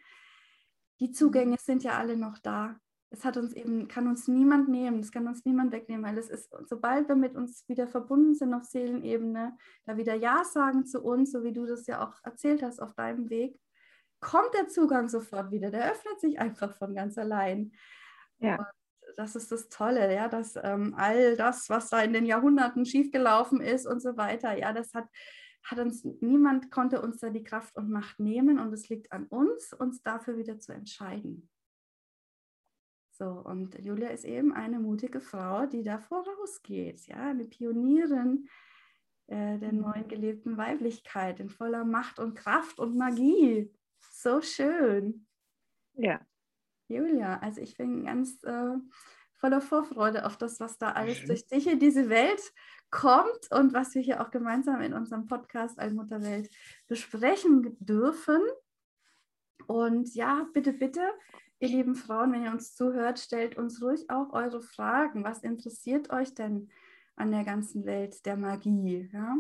Die 1.01 1.11
Zugänge 1.11 1.57
sind 1.61 1.83
ja 1.83 1.99
alle 1.99 2.17
noch 2.17 2.39
da. 2.39 2.81
Es 3.17 3.25
hat 3.25 3.39
uns 3.39 3.55
eben, 3.55 3.89
kann 3.89 4.09
uns 4.09 4.29
niemand 4.29 4.69
nehmen, 4.69 5.01
es 5.01 5.11
kann 5.11 5.27
uns 5.27 5.43
niemand 5.47 5.73
wegnehmen, 5.73 6.05
weil 6.05 6.19
es 6.19 6.29
ist, 6.29 6.51
sobald 6.67 7.09
wir 7.09 7.17
mit 7.17 7.35
uns 7.35 7.67
wieder 7.67 7.87
verbunden 7.87 8.35
sind 8.35 8.53
auf 8.53 8.65
Seelenebene, 8.65 9.57
da 9.87 9.97
wieder 9.97 10.15
Ja 10.15 10.45
sagen 10.45 10.85
zu 10.85 11.03
uns, 11.03 11.33
so 11.33 11.43
wie 11.43 11.55
du 11.55 11.65
das 11.65 11.87
ja 11.87 12.07
auch 12.07 12.15
erzählt 12.25 12.63
hast 12.63 12.79
auf 12.79 12.93
deinem 12.93 13.31
Weg, 13.31 13.59
kommt 14.21 14.53
der 14.53 14.69
Zugang 14.69 15.09
sofort 15.09 15.51
wieder. 15.51 15.71
Der 15.71 15.91
öffnet 15.91 16.21
sich 16.21 16.39
einfach 16.39 16.77
von 16.77 16.95
ganz 16.95 17.17
allein. 17.17 17.73
Ja. 18.39 18.59
Und 18.59 18.67
das 19.17 19.35
ist 19.35 19.51
das 19.51 19.71
Tolle, 19.71 20.15
ja, 20.15 20.29
dass 20.29 20.55
ähm, 20.63 20.95
all 20.99 21.39
das, 21.39 21.71
was 21.71 21.89
da 21.89 22.03
in 22.03 22.13
den 22.13 22.27
Jahrhunderten 22.27 22.85
schiefgelaufen 22.85 23.63
ist 23.63 23.87
und 23.87 24.01
so 24.01 24.19
weiter, 24.19 24.59
ja, 24.59 24.75
das 24.75 24.93
hat, 24.93 25.09
hat 25.65 25.79
uns, 25.79 26.05
niemand 26.21 26.71
konnte 26.71 27.01
uns 27.01 27.21
da 27.21 27.31
die 27.31 27.45
Kraft 27.45 27.77
und 27.77 27.89
Macht 27.91 28.21
nehmen 28.21 28.59
und 28.59 28.75
es 28.75 28.91
liegt 28.91 29.11
an 29.11 29.25
uns, 29.25 29.73
uns 29.73 30.03
dafür 30.03 30.37
wieder 30.37 30.59
zu 30.59 30.75
entscheiden. 30.75 31.49
So, 33.19 33.31
und 33.31 33.83
Julia 33.83 34.11
ist 34.11 34.27
eben 34.27 34.53
eine 34.53 34.79
mutige 34.79 35.21
Frau, 35.21 35.65
die 35.65 35.83
da 35.83 35.99
vorausgeht, 35.99 37.07
ja, 37.07 37.31
eine 37.31 37.47
Pionierin 37.47 38.47
äh, 39.29 39.59
der 39.59 39.73
mhm. 39.73 39.81
neuen 39.81 40.09
gelebten 40.09 40.59
Weiblichkeit 40.59 41.41
in 41.41 41.49
voller 41.49 41.85
Macht 41.85 42.19
und 42.19 42.35
Kraft 42.35 42.79
und 42.79 42.97
Magie. 42.97 43.73
So 44.13 44.43
schön. 44.43 45.27
Ja. 45.95 46.21
Julia, 46.89 47.39
also 47.39 47.63
ich 47.63 47.77
bin 47.79 48.05
ganz 48.05 48.43
äh, 48.45 48.75
voller 49.35 49.63
Vorfreude 49.63 50.27
auf 50.27 50.37
das, 50.37 50.61
was 50.61 50.77
da 50.77 50.93
alles 50.93 51.23
mhm. 51.23 51.27
durch 51.29 51.47
dich 51.47 51.67
in 51.67 51.79
diese 51.79 52.11
Welt 52.11 52.53
kommt 52.91 53.51
und 53.51 53.73
was 53.73 53.95
wir 53.95 54.03
hier 54.03 54.21
auch 54.21 54.31
gemeinsam 54.31 54.83
in 54.83 54.93
unserem 54.93 55.27
Podcast 55.27 55.79
Allmutterwelt 55.79 56.51
besprechen 56.87 57.77
dürfen. 57.81 58.41
Und 59.67 60.15
ja, 60.15 60.47
bitte, 60.53 60.75
bitte, 60.75 61.01
ihr 61.59 61.69
lieben 61.69 61.95
Frauen, 61.95 62.33
wenn 62.33 62.45
ihr 62.45 62.51
uns 62.51 62.75
zuhört, 62.75 63.19
stellt 63.19 63.57
uns 63.57 63.83
ruhig 63.83 64.11
auch 64.11 64.33
eure 64.33 64.61
Fragen. 64.61 65.25
Was 65.25 65.43
interessiert 65.43 66.11
euch 66.11 66.35
denn 66.35 66.69
an 67.17 67.31
der 67.31 67.45
ganzen 67.45 67.87
Welt 67.87 68.27
der 68.27 68.37
Magie? 68.37 69.09
Ja? 69.13 69.37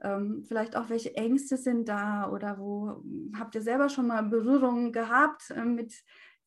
Ähm, 0.00 0.44
vielleicht 0.46 0.76
auch, 0.76 0.90
welche 0.90 1.14
Ängste 1.14 1.56
sind 1.56 1.88
da 1.88 2.30
oder 2.30 2.58
wo 2.58 3.02
habt 3.38 3.54
ihr 3.54 3.62
selber 3.62 3.88
schon 3.88 4.06
mal 4.06 4.22
Berührungen 4.22 4.92
gehabt 4.92 5.50
äh, 5.50 5.64
mit, 5.64 5.94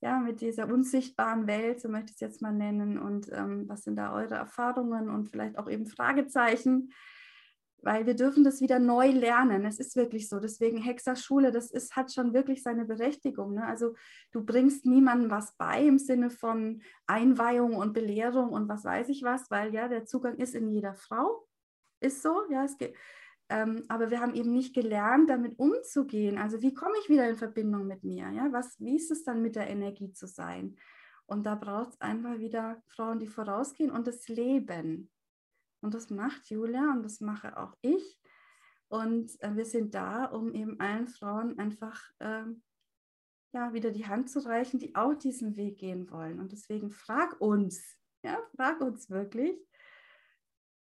ja, 0.01 0.19
mit 0.19 0.41
dieser 0.41 0.67
unsichtbaren 0.67 1.47
Welt, 1.47 1.81
so 1.81 1.89
möchte 1.89 2.09
ich 2.11 2.15
es 2.15 2.21
jetzt 2.21 2.41
mal 2.41 2.53
nennen. 2.53 2.99
Und 2.99 3.31
ähm, 3.31 3.67
was 3.67 3.83
sind 3.83 3.95
da 3.95 4.13
eure 4.13 4.35
Erfahrungen 4.35 5.09
und 5.09 5.29
vielleicht 5.29 5.57
auch 5.57 5.69
eben 5.69 5.87
Fragezeichen? 5.87 6.93
Weil 7.81 8.05
wir 8.05 8.15
dürfen 8.15 8.43
das 8.43 8.61
wieder 8.61 8.79
neu 8.79 9.09
lernen. 9.11 9.65
Es 9.65 9.79
ist 9.79 9.95
wirklich 9.95 10.29
so. 10.29 10.39
Deswegen 10.39 10.77
Hexerschule, 10.77 11.51
das 11.51 11.71
ist, 11.71 11.95
hat 11.95 12.11
schon 12.11 12.33
wirklich 12.33 12.63
seine 12.63 12.85
Berechtigung. 12.85 13.53
Ne? 13.53 13.65
Also 13.65 13.95
du 14.31 14.43
bringst 14.43 14.85
niemandem 14.85 15.31
was 15.31 15.55
bei 15.57 15.85
im 15.85 15.97
Sinne 15.97 16.29
von 16.29 16.81
Einweihung 17.07 17.75
und 17.75 17.93
Belehrung 17.93 18.49
und 18.49 18.67
was 18.67 18.83
weiß 18.83 19.09
ich 19.09 19.23
was, 19.23 19.49
weil 19.49 19.73
ja 19.73 19.87
der 19.87 20.05
Zugang 20.05 20.35
ist 20.35 20.55
in 20.55 20.67
jeder 20.67 20.95
Frau. 20.95 21.47
Ist 22.01 22.21
so, 22.21 22.43
ja, 22.49 22.63
es 22.63 22.77
geht. 22.77 22.95
Ähm, 23.49 23.83
aber 23.87 24.11
wir 24.11 24.21
haben 24.21 24.35
eben 24.35 24.53
nicht 24.53 24.75
gelernt, 24.75 25.29
damit 25.29 25.57
umzugehen. 25.57 26.37
Also 26.37 26.61
wie 26.61 26.73
komme 26.73 26.93
ich 27.01 27.09
wieder 27.09 27.27
in 27.27 27.35
Verbindung 27.35 27.87
mit 27.87 28.03
mir? 28.03 28.29
Ja? 28.29 28.47
Was, 28.51 28.79
wie 28.79 28.95
ist 28.95 29.11
es 29.11 29.23
dann 29.23 29.41
mit 29.41 29.55
der 29.55 29.67
Energie 29.67 30.13
zu 30.13 30.27
sein? 30.27 30.75
Und 31.25 31.45
da 31.45 31.55
braucht 31.55 31.89
es 31.93 32.01
einfach 32.01 32.39
wieder 32.39 32.81
Frauen, 32.87 33.19
die 33.19 33.27
vorausgehen 33.27 33.91
und 33.91 34.07
das 34.07 34.27
Leben. 34.27 35.11
Und 35.81 35.93
das 35.93 36.09
macht 36.09 36.49
Julia 36.49 36.91
und 36.91 37.03
das 37.03 37.21
mache 37.21 37.57
auch 37.57 37.75
ich. 37.81 38.19
Und 38.89 39.41
äh, 39.41 39.55
wir 39.55 39.65
sind 39.65 39.93
da, 39.93 40.25
um 40.25 40.53
eben 40.53 40.79
allen 40.79 41.07
Frauen 41.07 41.57
einfach 41.59 42.01
äh, 42.19 42.43
ja, 43.53 43.73
wieder 43.73 43.91
die 43.91 44.07
Hand 44.07 44.29
zu 44.29 44.39
reichen, 44.39 44.79
die 44.79 44.95
auch 44.95 45.13
diesen 45.13 45.55
Weg 45.55 45.77
gehen 45.77 46.09
wollen. 46.11 46.39
Und 46.39 46.51
deswegen 46.51 46.91
frag 46.91 47.39
uns, 47.39 47.97
ja, 48.23 48.37
frag 48.55 48.81
uns 48.81 49.09
wirklich. 49.09 49.57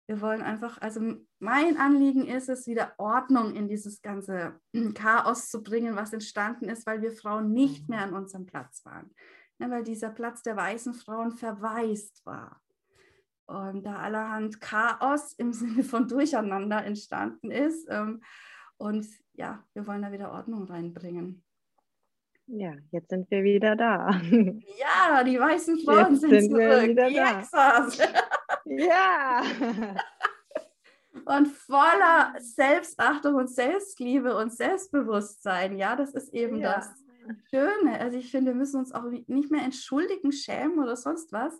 Wir 0.07 0.21
wollen 0.21 0.43
einfach, 0.43 0.79
also 0.81 1.01
mein 1.39 1.77
Anliegen 1.77 2.27
ist 2.27 2.47
es, 2.47 2.67
wieder 2.67 2.93
Ordnung 2.99 3.55
in 3.55 3.67
dieses 3.67 4.03
ganze 4.03 4.59
Chaos 4.93 5.49
zu 5.49 5.63
bringen, 5.63 5.95
was 5.95 6.13
entstanden 6.13 6.69
ist, 6.69 6.85
weil 6.85 7.01
wir 7.01 7.11
Frauen 7.11 7.53
nicht 7.53 7.89
mehr 7.89 8.01
an 8.01 8.13
unserem 8.13 8.45
Platz 8.45 8.85
waren. 8.85 9.11
Ja, 9.57 9.69
weil 9.71 9.83
dieser 9.83 10.11
Platz 10.11 10.43
der 10.43 10.55
weißen 10.57 10.93
Frauen 10.93 11.31
verwaist 11.31 12.23
war 12.25 12.61
und 13.47 13.83
da 13.83 13.97
allerhand 13.97 14.61
Chaos 14.61 15.33
im 15.33 15.53
Sinne 15.53 15.83
von 15.83 16.07
Durcheinander 16.07 16.83
entstanden 16.83 17.51
ist. 17.51 17.87
Ähm, 17.89 18.21
und 18.77 19.07
ja, 19.33 19.63
wir 19.73 19.87
wollen 19.87 20.01
da 20.01 20.11
wieder 20.11 20.31
Ordnung 20.31 20.65
reinbringen. 20.65 21.43
Ja, 22.47 22.73
jetzt 22.91 23.09
sind 23.09 23.29
wir 23.31 23.43
wieder 23.43 23.75
da. 23.75 24.21
Ja, 24.31 25.23
die 25.23 25.39
weißen 25.39 25.79
Frauen 25.79 26.11
jetzt 26.11 26.21
sind, 26.21 26.29
sind 26.31 26.51
zurück. 26.51 26.89
Wieder 26.89 27.09
die 27.09 27.15
da. 27.15 27.87
Ja. 28.65 29.41
und 31.25 31.47
voller 31.47 32.33
Selbstachtung 32.39 33.35
und 33.35 33.49
Selbstliebe 33.49 34.37
und 34.37 34.53
Selbstbewusstsein. 34.53 35.77
Ja, 35.77 35.95
das 35.95 36.13
ist 36.13 36.33
eben 36.33 36.59
ja. 36.59 36.75
das 36.75 36.89
Schöne. 37.49 37.99
Also 37.99 38.17
ich 38.17 38.29
finde, 38.29 38.51
wir 38.51 38.57
müssen 38.57 38.77
uns 38.77 38.91
auch 38.91 39.05
nicht 39.27 39.51
mehr 39.51 39.63
entschuldigen, 39.63 40.31
schämen 40.31 40.79
oder 40.79 40.95
sonst 40.95 41.31
was, 41.31 41.59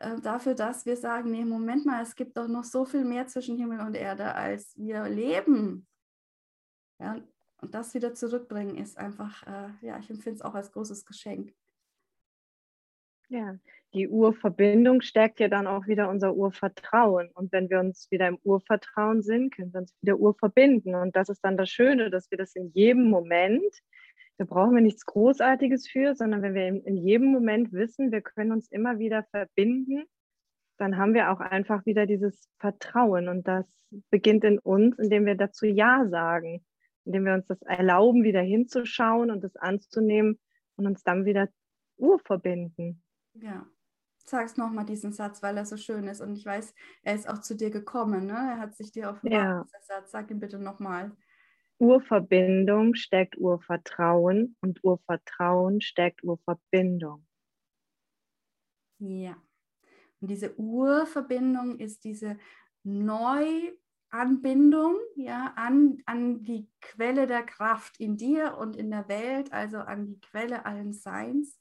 äh, 0.00 0.20
dafür, 0.20 0.54
dass 0.54 0.86
wir 0.86 0.96
sagen, 0.96 1.30
nee, 1.30 1.44
Moment 1.44 1.84
mal, 1.84 2.02
es 2.02 2.14
gibt 2.14 2.36
doch 2.36 2.48
noch 2.48 2.64
so 2.64 2.84
viel 2.84 3.04
mehr 3.04 3.26
zwischen 3.26 3.56
Himmel 3.56 3.80
und 3.80 3.94
Erde, 3.94 4.34
als 4.34 4.76
wir 4.76 5.08
leben. 5.08 5.86
Ja, 7.00 7.16
und 7.60 7.74
das 7.74 7.94
wieder 7.94 8.14
zurückbringen 8.14 8.76
ist 8.76 8.98
einfach, 8.98 9.46
äh, 9.46 9.86
ja, 9.86 9.98
ich 9.98 10.10
empfinde 10.10 10.36
es 10.36 10.42
auch 10.42 10.54
als 10.54 10.70
großes 10.72 11.04
Geschenk. 11.04 11.52
Ja, 13.28 13.58
die 13.92 14.08
Urverbindung 14.08 15.00
stärkt 15.00 15.40
ja 15.40 15.48
dann 15.48 15.66
auch 15.66 15.86
wieder 15.86 16.08
unser 16.08 16.34
Urvertrauen. 16.34 17.30
Und 17.34 17.52
wenn 17.52 17.68
wir 17.68 17.80
uns 17.80 18.10
wieder 18.10 18.28
im 18.28 18.38
Urvertrauen 18.42 19.22
sind, 19.22 19.54
können 19.54 19.72
wir 19.72 19.80
uns 19.80 19.94
wieder 20.00 20.18
urverbinden. 20.18 20.94
Und 20.94 21.14
das 21.16 21.28
ist 21.28 21.40
dann 21.42 21.56
das 21.56 21.68
Schöne, 21.68 22.10
dass 22.10 22.30
wir 22.30 22.38
das 22.38 22.54
in 22.54 22.70
jedem 22.72 23.10
Moment 23.10 23.74
da 24.38 24.44
brauchen 24.44 24.74
wir 24.74 24.82
nichts 24.82 25.04
Großartiges 25.04 25.88
für, 25.88 26.14
sondern 26.14 26.42
wenn 26.42 26.54
wir 26.54 26.66
in, 26.68 26.96
jedem 26.96 27.32
Moment 27.32 27.72
wissen, 27.72 28.12
wir 28.12 28.22
können 28.22 28.52
uns 28.52 28.70
immer 28.70 28.98
wieder 29.00 29.24
verbinden, 29.24 30.04
dann 30.78 30.96
haben 30.96 31.12
wir 31.12 31.32
auch 31.32 31.40
einfach 31.40 31.84
wieder 31.86 32.06
dieses 32.06 32.48
Vertrauen. 32.60 33.28
Und 33.28 33.48
das 33.48 33.66
beginnt 34.10 34.44
in 34.44 34.60
uns, 34.60 34.96
indem 34.98 35.26
wir 35.26 35.34
dazu 35.34 35.66
Ja 35.66 36.06
sagen, 36.08 36.64
indem 37.04 37.24
wir 37.24 37.34
uns 37.34 37.46
das 37.48 37.60
erlauben, 37.62 38.22
wieder 38.22 38.40
hinzuschauen 38.40 39.32
und 39.32 39.42
das 39.42 39.56
anzunehmen 39.56 40.38
und 40.76 40.86
uns 40.86 41.02
dann 41.02 41.24
wieder 41.24 41.48
urverbinden. 41.96 43.02
Ja, 43.34 43.66
sag's 44.24 44.56
nochmal 44.56 44.84
diesen 44.84 45.12
Satz, 45.12 45.42
weil 45.42 45.56
er 45.56 45.66
so 45.66 45.76
schön 45.76 46.06
ist. 46.06 46.20
Und 46.20 46.36
ich 46.36 46.46
weiß, 46.46 46.74
er 47.02 47.14
ist 47.16 47.28
auch 47.28 47.38
zu 47.38 47.56
dir 47.56 47.70
gekommen. 47.70 48.26
Ne? 48.26 48.34
Er 48.34 48.58
hat 48.58 48.76
sich 48.76 48.92
dir 48.92 49.10
offenbart, 49.10 49.42
ja. 49.42 49.64
dieser 49.64 49.82
Satz. 49.82 50.12
Sag 50.12 50.30
ihn 50.30 50.38
bitte 50.38 50.60
nochmal. 50.60 51.10
Urverbindung 51.78 52.94
stärkt 52.94 53.38
Urvertrauen 53.38 54.56
und 54.60 54.82
Urvertrauen 54.82 55.80
stärkt 55.80 56.24
Urverbindung. 56.24 57.26
Ja. 58.98 59.36
Und 60.20 60.28
diese 60.28 60.58
Urverbindung 60.58 61.78
ist 61.78 62.04
diese 62.04 62.38
Neuanbindung 62.82 64.96
ja, 65.14 65.52
an, 65.56 66.02
an 66.06 66.42
die 66.42 66.68
Quelle 66.80 67.26
der 67.26 67.44
Kraft 67.44 68.00
in 68.00 68.16
dir 68.16 68.56
und 68.58 68.76
in 68.76 68.90
der 68.90 69.08
Welt, 69.08 69.52
also 69.52 69.78
an 69.78 70.06
die 70.06 70.20
Quelle 70.20 70.66
allen 70.66 70.92
Seins 70.92 71.60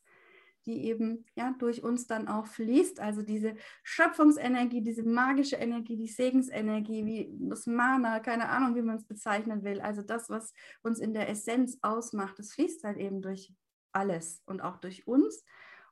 die 0.67 0.83
eben 0.85 1.25
ja 1.35 1.55
durch 1.57 1.81
uns 1.81 2.05
dann 2.07 2.27
auch 2.27 2.45
fließt. 2.45 2.99
Also 2.99 3.23
diese 3.23 3.55
Schöpfungsenergie, 3.83 4.81
diese 4.81 5.03
magische 5.03 5.55
Energie, 5.55 5.95
die 5.95 6.07
Segensenergie, 6.07 7.05
wie 7.05 7.31
das 7.49 7.65
Mana, 7.65 8.19
keine 8.19 8.49
Ahnung, 8.49 8.75
wie 8.75 8.81
man 8.81 8.97
es 8.97 9.05
bezeichnen 9.05 9.63
will. 9.63 9.79
Also 9.79 10.01
das, 10.01 10.29
was 10.29 10.53
uns 10.83 10.99
in 10.99 11.13
der 11.13 11.29
Essenz 11.29 11.79
ausmacht, 11.81 12.37
das 12.37 12.53
fließt 12.53 12.83
halt 12.83 12.97
eben 12.97 13.21
durch 13.21 13.53
alles 13.93 14.43
und 14.45 14.61
auch 14.61 14.77
durch 14.77 15.07
uns. 15.07 15.43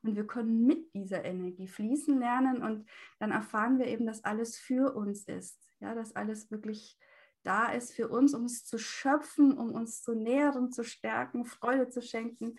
Und 0.03 0.15
wir 0.15 0.27
können 0.27 0.65
mit 0.67 0.93
dieser 0.93 1.23
Energie 1.25 1.67
fließen 1.67 2.19
lernen 2.19 2.61
und 2.61 2.85
dann 3.17 3.31
erfahren 3.31 3.79
wir 3.79 3.87
eben, 3.87 4.05
dass 4.05 4.23
alles 4.23 4.57
für 4.57 4.93
uns 4.93 5.23
ist. 5.23 5.59
Ja, 5.79 5.95
dass 5.95 6.15
alles 6.15 6.51
wirklich 6.51 6.97
da 7.43 7.71
ist 7.71 7.93
für 7.93 8.09
uns, 8.09 8.33
um 8.33 8.45
es 8.45 8.65
zu 8.65 8.77
schöpfen, 8.77 9.57
um 9.57 9.71
uns 9.71 10.01
zu 10.01 10.13
nähren, 10.13 10.71
zu 10.71 10.83
stärken, 10.83 11.45
Freude 11.45 11.89
zu 11.89 12.01
schenken 12.01 12.57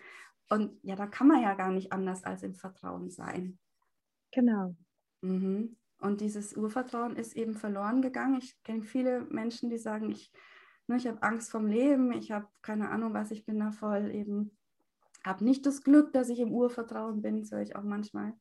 und 0.48 0.78
ja, 0.82 0.94
da 0.96 1.06
kann 1.06 1.28
man 1.28 1.42
ja 1.42 1.54
gar 1.54 1.70
nicht 1.70 1.92
anders 1.92 2.24
als 2.24 2.42
im 2.42 2.54
Vertrauen 2.54 3.10
sein. 3.10 3.58
Genau. 4.32 4.76
Mhm. 5.22 5.76
Und 5.98 6.20
dieses 6.20 6.56
Urvertrauen 6.56 7.16
ist 7.16 7.34
eben 7.36 7.54
verloren 7.54 8.02
gegangen. 8.02 8.38
Ich 8.38 8.62
kenne 8.62 8.82
viele 8.82 9.22
Menschen, 9.22 9.70
die 9.70 9.78
sagen, 9.78 10.10
ich, 10.10 10.30
ne, 10.86 10.96
ich 10.96 11.06
habe 11.06 11.22
Angst 11.22 11.50
vom 11.50 11.66
Leben, 11.66 12.12
ich 12.12 12.32
habe 12.32 12.46
keine 12.62 12.90
Ahnung 12.90 13.14
was, 13.14 13.30
ich 13.30 13.46
bin 13.46 13.58
da 13.58 13.72
voll 13.72 14.14
eben, 14.14 14.56
habe 15.24 15.44
nicht 15.44 15.64
das 15.64 15.82
Glück, 15.82 16.12
dass 16.12 16.28
ich 16.28 16.38
im 16.38 16.52
Urvertrauen 16.52 17.22
bin, 17.22 17.40
das 17.40 17.50
höre 17.50 17.62
ich 17.62 17.74
auch 17.76 17.82
manchmal. 17.82 18.34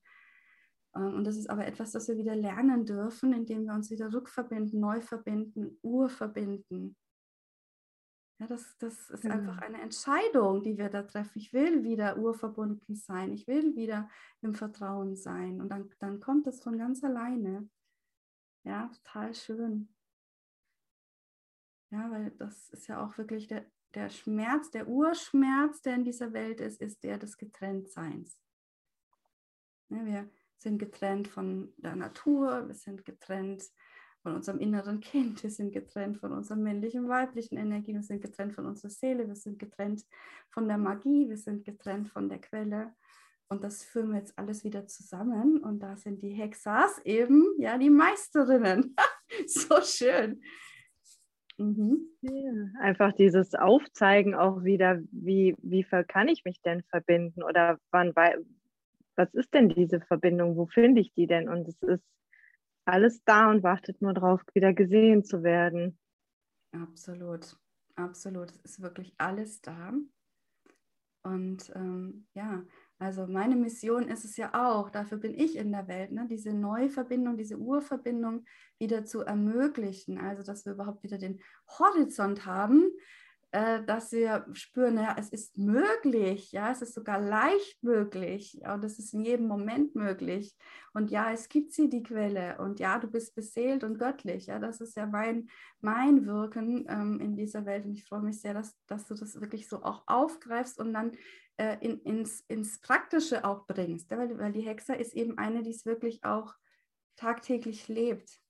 Ähm, 0.95 1.15
und 1.15 1.23
das 1.23 1.37
ist 1.37 1.49
aber 1.49 1.65
etwas, 1.65 1.91
das 1.91 2.07
wir 2.07 2.17
wieder 2.17 2.35
lernen 2.35 2.85
dürfen, 2.85 3.33
indem 3.33 3.65
wir 3.65 3.73
uns 3.73 3.89
wieder 3.89 4.11
rückverbinden, 4.13 4.79
neu 4.79 5.01
verbinden, 5.01 5.79
urverbinden. 5.81 6.97
Ja, 8.39 8.47
das, 8.47 8.77
das 8.79 9.09
ist 9.09 9.21
genau. 9.21 9.35
einfach 9.35 9.59
eine 9.59 9.81
Entscheidung, 9.81 10.61
die 10.61 10.77
wir 10.77 10.89
da 10.89 11.03
treffen. 11.03 11.37
Ich 11.37 11.53
will 11.53 11.83
wieder 11.83 12.17
urverbunden 12.17 12.95
sein. 12.95 13.31
Ich 13.31 13.47
will 13.47 13.75
wieder 13.75 14.09
im 14.41 14.53
Vertrauen 14.53 15.15
sein. 15.15 15.61
Und 15.61 15.69
dann, 15.69 15.89
dann 15.99 16.19
kommt 16.19 16.45
es 16.47 16.61
von 16.61 16.77
ganz 16.77 17.03
alleine. 17.03 17.69
Ja, 18.63 18.91
total 19.03 19.33
schön. 19.33 19.87
Ja, 21.91 22.11
weil 22.11 22.31
das 22.31 22.69
ist 22.71 22.87
ja 22.87 23.05
auch 23.05 23.17
wirklich 23.17 23.47
der, 23.47 23.65
der 23.93 24.09
Schmerz, 24.09 24.69
der 24.69 24.87
Urschmerz, 24.87 25.81
der 25.81 25.95
in 25.95 26.03
dieser 26.03 26.33
Welt 26.33 26.59
ist, 26.59 26.81
ist 26.81 27.03
der 27.03 27.17
des 27.17 27.37
Getrenntseins. 27.37 28.37
Ja, 29.89 30.05
wir 30.05 30.29
sind 30.57 30.79
getrennt 30.79 31.27
von 31.29 31.73
der 31.77 31.95
Natur, 31.95 32.67
wir 32.67 32.73
sind 32.73 33.05
getrennt 33.05 33.63
von 34.25 34.33
unserem 34.33 34.57
inneren 34.57 35.01
Kind, 35.01 35.43
wir 35.43 35.51
sind 35.51 35.71
getrennt 35.71 36.17
von 36.17 36.31
unserer 36.31 36.57
männlichen 36.57 37.07
weiblichen 37.07 37.59
Energie, 37.59 37.93
wir 37.93 38.01
sind 38.01 38.23
getrennt 38.23 38.53
von 38.53 38.65
unserer 38.65 38.89
Seele, 38.89 39.27
wir 39.27 39.35
sind 39.35 39.59
getrennt 39.59 40.03
von 40.49 40.67
der 40.67 40.79
Magie, 40.79 41.29
wir 41.29 41.37
sind 41.37 41.63
getrennt 41.63 42.09
von 42.09 42.27
der 42.27 42.39
Quelle. 42.39 42.91
Und 43.49 43.63
das 43.63 43.83
führen 43.83 44.09
wir 44.09 44.17
jetzt 44.17 44.35
alles 44.39 44.63
wieder 44.63 44.87
zusammen. 44.87 45.59
Und 45.59 45.81
da 45.81 45.95
sind 45.95 46.23
die 46.23 46.31
Hexas 46.31 46.99
eben, 47.05 47.45
ja, 47.59 47.77
die 47.77 47.91
Meisterinnen. 47.91 48.95
so 49.45 49.79
schön. 49.81 50.41
Mhm. 51.59 52.07
Ja, 52.21 52.81
einfach 52.81 53.13
dieses 53.13 53.53
Aufzeigen 53.53 54.33
auch 54.33 54.63
wieder, 54.63 55.03
wie, 55.11 55.55
wie 55.61 55.85
kann 56.07 56.29
ich 56.29 56.43
mich 56.45 56.59
denn 56.63 56.81
verbinden 56.89 57.43
oder 57.43 57.77
wann, 57.91 58.15
was 58.15 59.31
ist 59.35 59.53
denn 59.53 59.69
diese 59.69 60.01
Verbindung, 60.01 60.57
wo 60.57 60.65
finde 60.65 61.01
ich 61.01 61.13
die 61.13 61.27
denn? 61.27 61.47
Und 61.47 61.67
es 61.67 61.79
ist 61.83 62.03
alles 62.85 63.23
da 63.25 63.49
und 63.49 63.63
wartet 63.63 64.01
nur 64.01 64.13
darauf, 64.13 64.41
wieder 64.53 64.73
gesehen 64.73 65.23
zu 65.23 65.43
werden. 65.43 65.97
Absolut, 66.71 67.57
absolut. 67.95 68.51
Es 68.51 68.59
ist 68.63 68.81
wirklich 68.81 69.13
alles 69.17 69.61
da. 69.61 69.93
Und 71.23 71.71
ähm, 71.73 72.27
ja, 72.35 72.63
also 72.99 73.25
meine 73.25 73.55
Mission 73.55 74.07
ist 74.07 74.25
es 74.25 74.37
ja 74.37 74.51
auch, 74.53 74.91
dafür 74.91 75.17
bin 75.17 75.33
ich 75.33 75.57
in 75.57 75.71
der 75.71 75.87
Welt, 75.87 76.11
ne, 76.11 76.27
diese 76.29 76.53
Neuverbindung, 76.53 77.35
diese 77.35 77.57
Urverbindung 77.57 78.45
wieder 78.77 79.05
zu 79.05 79.21
ermöglichen. 79.21 80.19
Also 80.19 80.43
dass 80.43 80.65
wir 80.65 80.73
überhaupt 80.73 81.03
wieder 81.03 81.17
den 81.17 81.41
Horizont 81.67 82.45
haben, 82.45 82.91
dass 83.55 84.11
wir 84.11 84.45
spüren, 84.51 84.97
ja, 84.97 85.15
es 85.17 85.29
ist 85.29 85.57
möglich, 85.57 86.51
ja, 86.51 86.71
es 86.71 86.81
ist 86.81 86.93
sogar 86.93 87.21
leicht 87.21 87.81
möglich 87.81 88.59
und 88.65 88.83
es 88.83 88.99
ist 88.99 89.13
in 89.13 89.21
jedem 89.21 89.47
Moment 89.47 89.95
möglich. 89.95 90.53
Und 90.93 91.09
ja, 91.09 91.31
es 91.31 91.47
gibt 91.47 91.71
sie, 91.71 91.87
die 91.87 92.03
Quelle. 92.03 92.57
Und 92.57 92.81
ja, 92.81 92.99
du 92.99 93.07
bist 93.07 93.33
beseelt 93.33 93.85
und 93.85 93.97
göttlich. 93.97 94.47
Ja, 94.47 94.59
das 94.59 94.81
ist 94.81 94.97
ja 94.97 95.05
mein, 95.05 95.47
mein 95.79 96.25
Wirken 96.25 96.85
ähm, 96.89 97.21
in 97.21 97.37
dieser 97.37 97.65
Welt. 97.65 97.85
Und 97.85 97.93
ich 97.93 98.03
freue 98.03 98.23
mich 98.23 98.41
sehr, 98.41 98.53
dass, 98.53 98.75
dass 98.87 99.05
du 99.05 99.13
das 99.13 99.39
wirklich 99.39 99.69
so 99.69 99.83
auch 99.83 100.03
aufgreifst 100.05 100.77
und 100.77 100.93
dann 100.93 101.13
äh, 101.55 101.77
in, 101.79 102.01
ins, 102.01 102.41
ins 102.49 102.81
Praktische 102.81 103.45
auch 103.45 103.65
bringst. 103.67 104.11
Ja, 104.11 104.17
weil, 104.17 104.37
weil 104.37 104.51
die 104.51 104.67
Hexe 104.67 104.95
ist 104.95 105.13
eben 105.13 105.37
eine, 105.37 105.63
die 105.63 105.71
es 105.71 105.85
wirklich 105.85 106.25
auch 106.25 106.55
tagtäglich 107.15 107.87
lebt. 107.87 108.41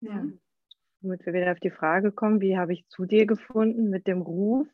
Ja 0.00 0.24
womit 1.00 1.24
wir 1.26 1.32
wieder 1.32 1.52
auf 1.52 1.60
die 1.60 1.70
Frage 1.70 2.12
kommen, 2.12 2.40
wie 2.40 2.56
habe 2.56 2.72
ich 2.72 2.86
zu 2.88 3.04
dir 3.04 3.26
gefunden 3.26 3.90
mit 3.90 4.06
dem 4.06 4.22
Ruf? 4.22 4.66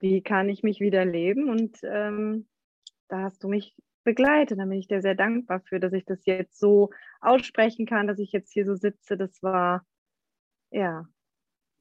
Wie 0.00 0.22
kann 0.22 0.48
ich 0.48 0.62
mich 0.62 0.80
wieder 0.80 1.04
leben? 1.04 1.48
Und 1.48 1.78
ähm, 1.82 2.48
da 3.08 3.22
hast 3.22 3.42
du 3.42 3.48
mich 3.48 3.74
begleitet. 4.04 4.58
Da 4.58 4.64
bin 4.64 4.78
ich 4.78 4.88
dir 4.88 5.00
sehr 5.00 5.14
dankbar 5.14 5.60
für, 5.60 5.80
dass 5.80 5.92
ich 5.92 6.04
das 6.04 6.24
jetzt 6.26 6.58
so 6.58 6.90
aussprechen 7.20 7.86
kann, 7.86 8.06
dass 8.06 8.18
ich 8.18 8.32
jetzt 8.32 8.52
hier 8.52 8.66
so 8.66 8.74
sitze. 8.74 9.16
Das 9.16 9.42
war, 9.42 9.86
ja, 10.70 11.08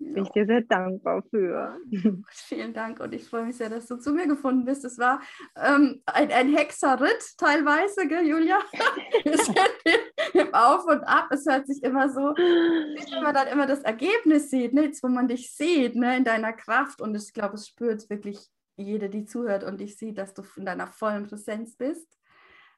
bin 0.03 0.23
ich 0.23 0.29
dir 0.31 0.45
sehr 0.45 0.61
dankbar 0.61 1.23
für. 1.29 1.77
Vielen 2.29 2.73
Dank 2.73 2.99
und 2.99 3.13
ich 3.13 3.27
freue 3.27 3.45
mich 3.45 3.57
sehr, 3.57 3.69
dass 3.69 3.87
du 3.87 3.97
zu 3.97 4.11
mir 4.11 4.27
gefunden 4.27 4.65
bist. 4.65 4.85
Es 4.85 4.97
war 4.97 5.21
ähm, 5.55 6.01
ein, 6.05 6.31
ein 6.31 6.55
Hexerritt 6.55 7.37
teilweise, 7.37 8.07
gell, 8.07 8.25
Julia? 8.25 8.59
Im 10.33 10.53
Auf 10.53 10.85
und 10.85 11.03
Ab. 11.03 11.27
Es 11.31 11.45
hört 11.45 11.67
sich 11.67 11.83
immer 11.83 12.09
so, 12.09 12.21
wenn 12.21 13.23
man 13.23 13.33
dann 13.33 13.47
immer 13.47 13.67
das 13.67 13.81
Ergebnis 13.81 14.49
sieht, 14.49 14.73
ne? 14.73 14.85
jetzt 14.85 15.03
wo 15.03 15.07
man 15.07 15.27
dich 15.27 15.53
sieht, 15.55 15.95
ne? 15.95 16.17
in 16.17 16.23
deiner 16.23 16.53
Kraft. 16.53 17.01
Und 17.01 17.15
ich 17.15 17.33
glaube, 17.33 17.55
es 17.55 17.67
spürt 17.67 18.09
wirklich 18.09 18.39
jede, 18.75 19.09
die 19.09 19.25
zuhört 19.25 19.63
und 19.63 19.79
dich 19.79 19.97
sieht, 19.97 20.17
dass 20.17 20.33
du 20.33 20.43
in 20.55 20.65
deiner 20.65 20.87
vollen 20.87 21.27
Präsenz 21.27 21.75
bist. 21.75 22.07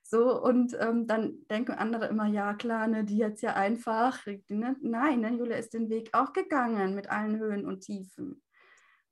So, 0.07 0.39
und 0.39 0.77
ähm, 0.79 1.07
dann 1.07 1.47
denken 1.49 1.71
andere 1.71 2.05
immer, 2.05 2.27
ja 2.27 2.53
klar, 2.53 2.85
ne, 2.87 3.03
die 3.03 3.17
jetzt 3.17 3.41
ja 3.41 3.55
einfach. 3.55 4.23
Ne? 4.49 4.75
Nein, 4.81 5.21
ne, 5.21 5.31
Julia 5.31 5.57
ist 5.57 5.73
den 5.73 5.89
Weg 5.89 6.11
auch 6.13 6.31
gegangen 6.31 6.93
mit 6.93 7.09
allen 7.09 7.39
Höhen 7.39 7.65
und 7.65 7.79
Tiefen. 7.79 8.43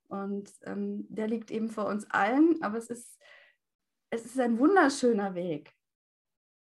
Und 0.06 0.52
ähm, 0.62 1.04
der 1.08 1.26
liegt 1.26 1.50
eben 1.50 1.68
vor 1.68 1.86
uns 1.86 2.08
allen, 2.12 2.62
aber 2.62 2.78
es 2.78 2.90
ist, 2.90 3.20
es 4.10 4.24
ist 4.24 4.38
ein 4.38 4.56
wunderschöner 4.56 5.34
Weg. 5.34 5.72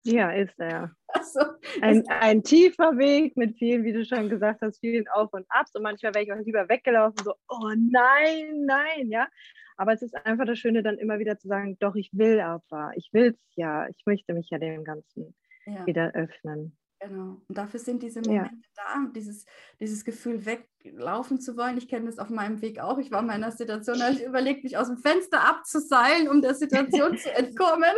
Ja, 0.04 0.30
ist 0.30 0.58
er. 0.58 0.96
Also, 1.14 1.40
ein, 1.82 2.02
ein 2.08 2.42
tiefer 2.42 2.96
Weg 2.96 3.36
mit 3.36 3.58
vielen, 3.58 3.84
wie 3.84 3.92
du 3.92 4.02
schon 4.04 4.30
gesagt 4.30 4.62
hast, 4.62 4.80
vielen 4.80 5.06
Auf 5.08 5.30
und 5.34 5.44
Abs. 5.50 5.74
Und 5.74 5.82
manchmal 5.82 6.14
wäre 6.14 6.24
ich 6.24 6.32
auch 6.32 6.38
lieber 6.38 6.66
weggelaufen, 6.70 7.22
so, 7.22 7.34
oh 7.48 7.68
nein, 7.76 8.64
nein, 8.64 9.10
ja. 9.10 9.28
Aber 9.76 9.92
es 9.92 10.02
ist 10.02 10.14
einfach 10.26 10.46
das 10.46 10.58
Schöne, 10.58 10.82
dann 10.82 10.98
immer 10.98 11.18
wieder 11.18 11.38
zu 11.38 11.48
sagen, 11.48 11.76
doch, 11.80 11.94
ich 11.94 12.11
will 12.12 12.40
aber, 12.40 12.92
ich 12.96 13.11
will 13.12 13.28
es 13.28 13.56
ja, 13.56 13.88
ich 13.88 14.02
möchte 14.06 14.35
mich 14.35 14.50
ja 14.50 14.58
dem 14.58 14.85
Ganzen 14.85 15.35
ja. 15.66 15.87
wieder 15.87 16.12
öffnen. 16.14 16.76
Genau. 17.02 17.40
Und 17.48 17.58
dafür 17.58 17.80
sind 17.80 18.02
diese 18.02 18.20
Momente 18.20 18.54
ja. 18.54 18.72
da, 18.76 19.11
dieses, 19.12 19.44
dieses 19.80 20.04
Gefühl 20.04 20.46
weglaufen 20.46 21.40
zu 21.40 21.56
wollen. 21.56 21.76
Ich 21.76 21.88
kenne 21.88 22.06
das 22.06 22.18
auf 22.18 22.30
meinem 22.30 22.62
Weg 22.62 22.78
auch. 22.78 22.98
Ich 22.98 23.11
war 23.11 23.20
in 23.22 23.30
einer 23.30 23.50
Situation, 23.50 23.98
da 23.98 24.11
ich 24.11 24.22
überlegt, 24.22 24.62
mich 24.62 24.76
aus 24.76 24.87
dem 24.87 24.98
Fenster 24.98 25.40
abzuseilen, 25.48 26.28
um 26.28 26.40
der 26.40 26.54
Situation 26.54 27.16
zu 27.18 27.35
entkommen. 27.35 27.90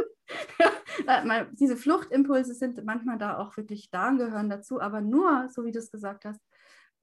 diese 1.53 1.77
Fluchtimpulse 1.77 2.55
sind 2.55 2.83
manchmal 2.85 3.19
da 3.19 3.37
auch 3.39 3.57
wirklich 3.59 3.91
da 3.91 4.09
und 4.09 4.19
gehören 4.19 4.49
dazu, 4.49 4.81
aber 4.81 5.03
nur, 5.03 5.49
so 5.51 5.67
wie 5.67 5.73
du 5.73 5.81
es 5.81 5.91
gesagt 5.91 6.25
hast, 6.25 6.41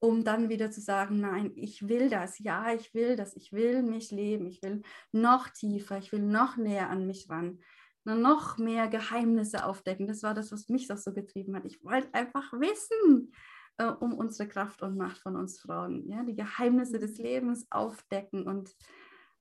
um 0.01 0.23
dann 0.23 0.49
wieder 0.49 0.71
zu 0.71 0.81
sagen, 0.81 1.19
nein, 1.21 1.51
ich 1.55 1.87
will 1.87 2.09
das, 2.09 2.39
ja, 2.39 2.73
ich 2.73 2.93
will 2.95 3.15
das, 3.15 3.35
ich 3.35 3.53
will 3.53 3.83
mich 3.83 4.09
leben, 4.09 4.47
ich 4.47 4.61
will 4.63 4.81
noch 5.11 5.47
tiefer, 5.49 5.99
ich 5.99 6.11
will 6.11 6.23
noch 6.23 6.57
näher 6.57 6.89
an 6.89 7.05
mich 7.05 7.29
ran, 7.29 7.59
noch 8.03 8.57
mehr 8.57 8.87
Geheimnisse 8.87 9.63
aufdecken. 9.63 10.07
Das 10.07 10.23
war 10.23 10.33
das, 10.33 10.51
was 10.51 10.69
mich 10.69 10.91
auch 10.91 10.97
so 10.97 11.13
getrieben 11.13 11.55
hat. 11.55 11.65
Ich 11.65 11.83
wollte 11.83 12.11
einfach 12.15 12.51
wissen 12.53 13.31
äh, 13.77 13.85
um 13.85 14.15
unsere 14.15 14.49
Kraft 14.49 14.81
und 14.81 14.97
Macht 14.97 15.19
von 15.19 15.35
uns 15.35 15.59
Frauen, 15.59 16.09
ja, 16.09 16.23
die 16.23 16.35
Geheimnisse 16.35 16.97
des 16.97 17.19
Lebens 17.19 17.67
aufdecken. 17.69 18.47
Und 18.47 18.75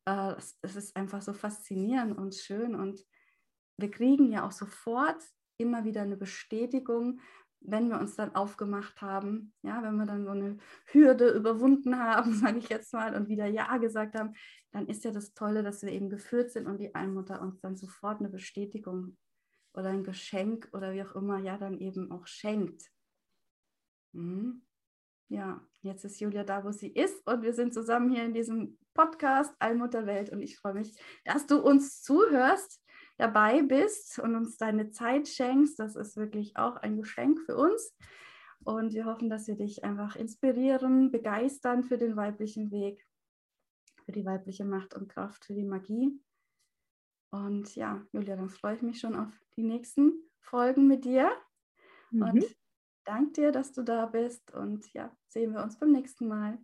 äh, 0.04 0.34
es, 0.36 0.58
es 0.60 0.76
ist 0.76 0.94
einfach 0.94 1.22
so 1.22 1.32
faszinierend 1.32 2.18
und 2.18 2.34
schön. 2.34 2.74
Und 2.74 3.00
wir 3.78 3.90
kriegen 3.90 4.30
ja 4.30 4.46
auch 4.46 4.52
sofort 4.52 5.22
immer 5.56 5.84
wieder 5.84 6.02
eine 6.02 6.18
Bestätigung, 6.18 7.20
wenn 7.60 7.88
wir 7.88 7.98
uns 7.98 8.16
dann 8.16 8.34
aufgemacht 8.34 9.00
haben, 9.00 9.52
ja, 9.62 9.82
wenn 9.82 9.96
wir 9.96 10.06
dann 10.06 10.24
so 10.24 10.30
eine 10.30 10.56
Hürde 10.86 11.30
überwunden 11.30 11.98
haben, 11.98 12.32
sage 12.34 12.58
ich 12.58 12.68
jetzt 12.68 12.92
mal, 12.92 13.14
und 13.14 13.28
wieder 13.28 13.46
Ja 13.46 13.76
gesagt 13.78 14.14
haben, 14.14 14.34
dann 14.72 14.86
ist 14.86 15.04
ja 15.04 15.10
das 15.10 15.34
Tolle, 15.34 15.62
dass 15.62 15.82
wir 15.82 15.92
eben 15.92 16.08
geführt 16.08 16.50
sind 16.50 16.66
und 16.66 16.78
die 16.78 16.94
Allmutter 16.94 17.40
uns 17.42 17.60
dann 17.60 17.76
sofort 17.76 18.20
eine 18.20 18.28
Bestätigung 18.28 19.16
oder 19.74 19.90
ein 19.90 20.04
Geschenk 20.04 20.68
oder 20.72 20.92
wie 20.92 21.02
auch 21.02 21.14
immer, 21.14 21.38
ja, 21.38 21.58
dann 21.58 21.78
eben 21.78 22.10
auch 22.10 22.26
schenkt. 22.26 22.90
Mhm. 24.12 24.62
Ja, 25.28 25.64
jetzt 25.82 26.04
ist 26.04 26.18
Julia 26.18 26.42
da, 26.42 26.64
wo 26.64 26.72
sie 26.72 26.88
ist 26.88 27.24
und 27.26 27.42
wir 27.42 27.52
sind 27.52 27.72
zusammen 27.72 28.10
hier 28.10 28.24
in 28.24 28.34
diesem 28.34 28.78
Podcast 28.94 29.54
Allmutterwelt 29.60 30.30
und 30.30 30.42
ich 30.42 30.58
freue 30.58 30.74
mich, 30.74 31.00
dass 31.24 31.46
du 31.46 31.60
uns 31.60 32.02
zuhörst 32.02 32.79
dabei 33.20 33.62
bist 33.62 34.18
und 34.18 34.34
uns 34.34 34.56
deine 34.56 34.90
Zeit 34.90 35.28
schenkst. 35.28 35.78
Das 35.78 35.94
ist 35.96 36.16
wirklich 36.16 36.56
auch 36.56 36.76
ein 36.76 36.96
Geschenk 36.96 37.40
für 37.40 37.56
uns. 37.56 37.94
Und 38.64 38.92
wir 38.92 39.06
hoffen, 39.06 39.30
dass 39.30 39.46
wir 39.46 39.56
dich 39.56 39.84
einfach 39.84 40.16
inspirieren, 40.16 41.10
begeistern 41.10 41.82
für 41.82 41.96
den 41.96 42.16
weiblichen 42.16 42.70
Weg, 42.70 43.06
für 44.04 44.12
die 44.12 44.24
weibliche 44.24 44.64
Macht 44.64 44.94
und 44.94 45.08
Kraft, 45.08 45.44
für 45.44 45.54
die 45.54 45.64
Magie. 45.64 46.20
Und 47.30 47.74
ja, 47.76 48.04
Julia, 48.12 48.36
dann 48.36 48.50
freue 48.50 48.76
ich 48.76 48.82
mich 48.82 49.00
schon 49.00 49.16
auf 49.16 49.32
die 49.56 49.62
nächsten 49.62 50.12
Folgen 50.40 50.88
mit 50.88 51.04
dir. 51.04 51.30
Mhm. 52.10 52.22
Und 52.22 52.56
danke 53.04 53.32
dir, 53.32 53.52
dass 53.52 53.72
du 53.72 53.82
da 53.82 54.06
bist. 54.06 54.52
Und 54.52 54.92
ja, 54.92 55.14
sehen 55.28 55.52
wir 55.52 55.62
uns 55.62 55.78
beim 55.78 55.92
nächsten 55.92 56.28
Mal. 56.28 56.58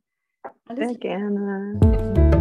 Alles 0.66 0.90
Sehr 0.90 0.98
gerne. 0.98 2.34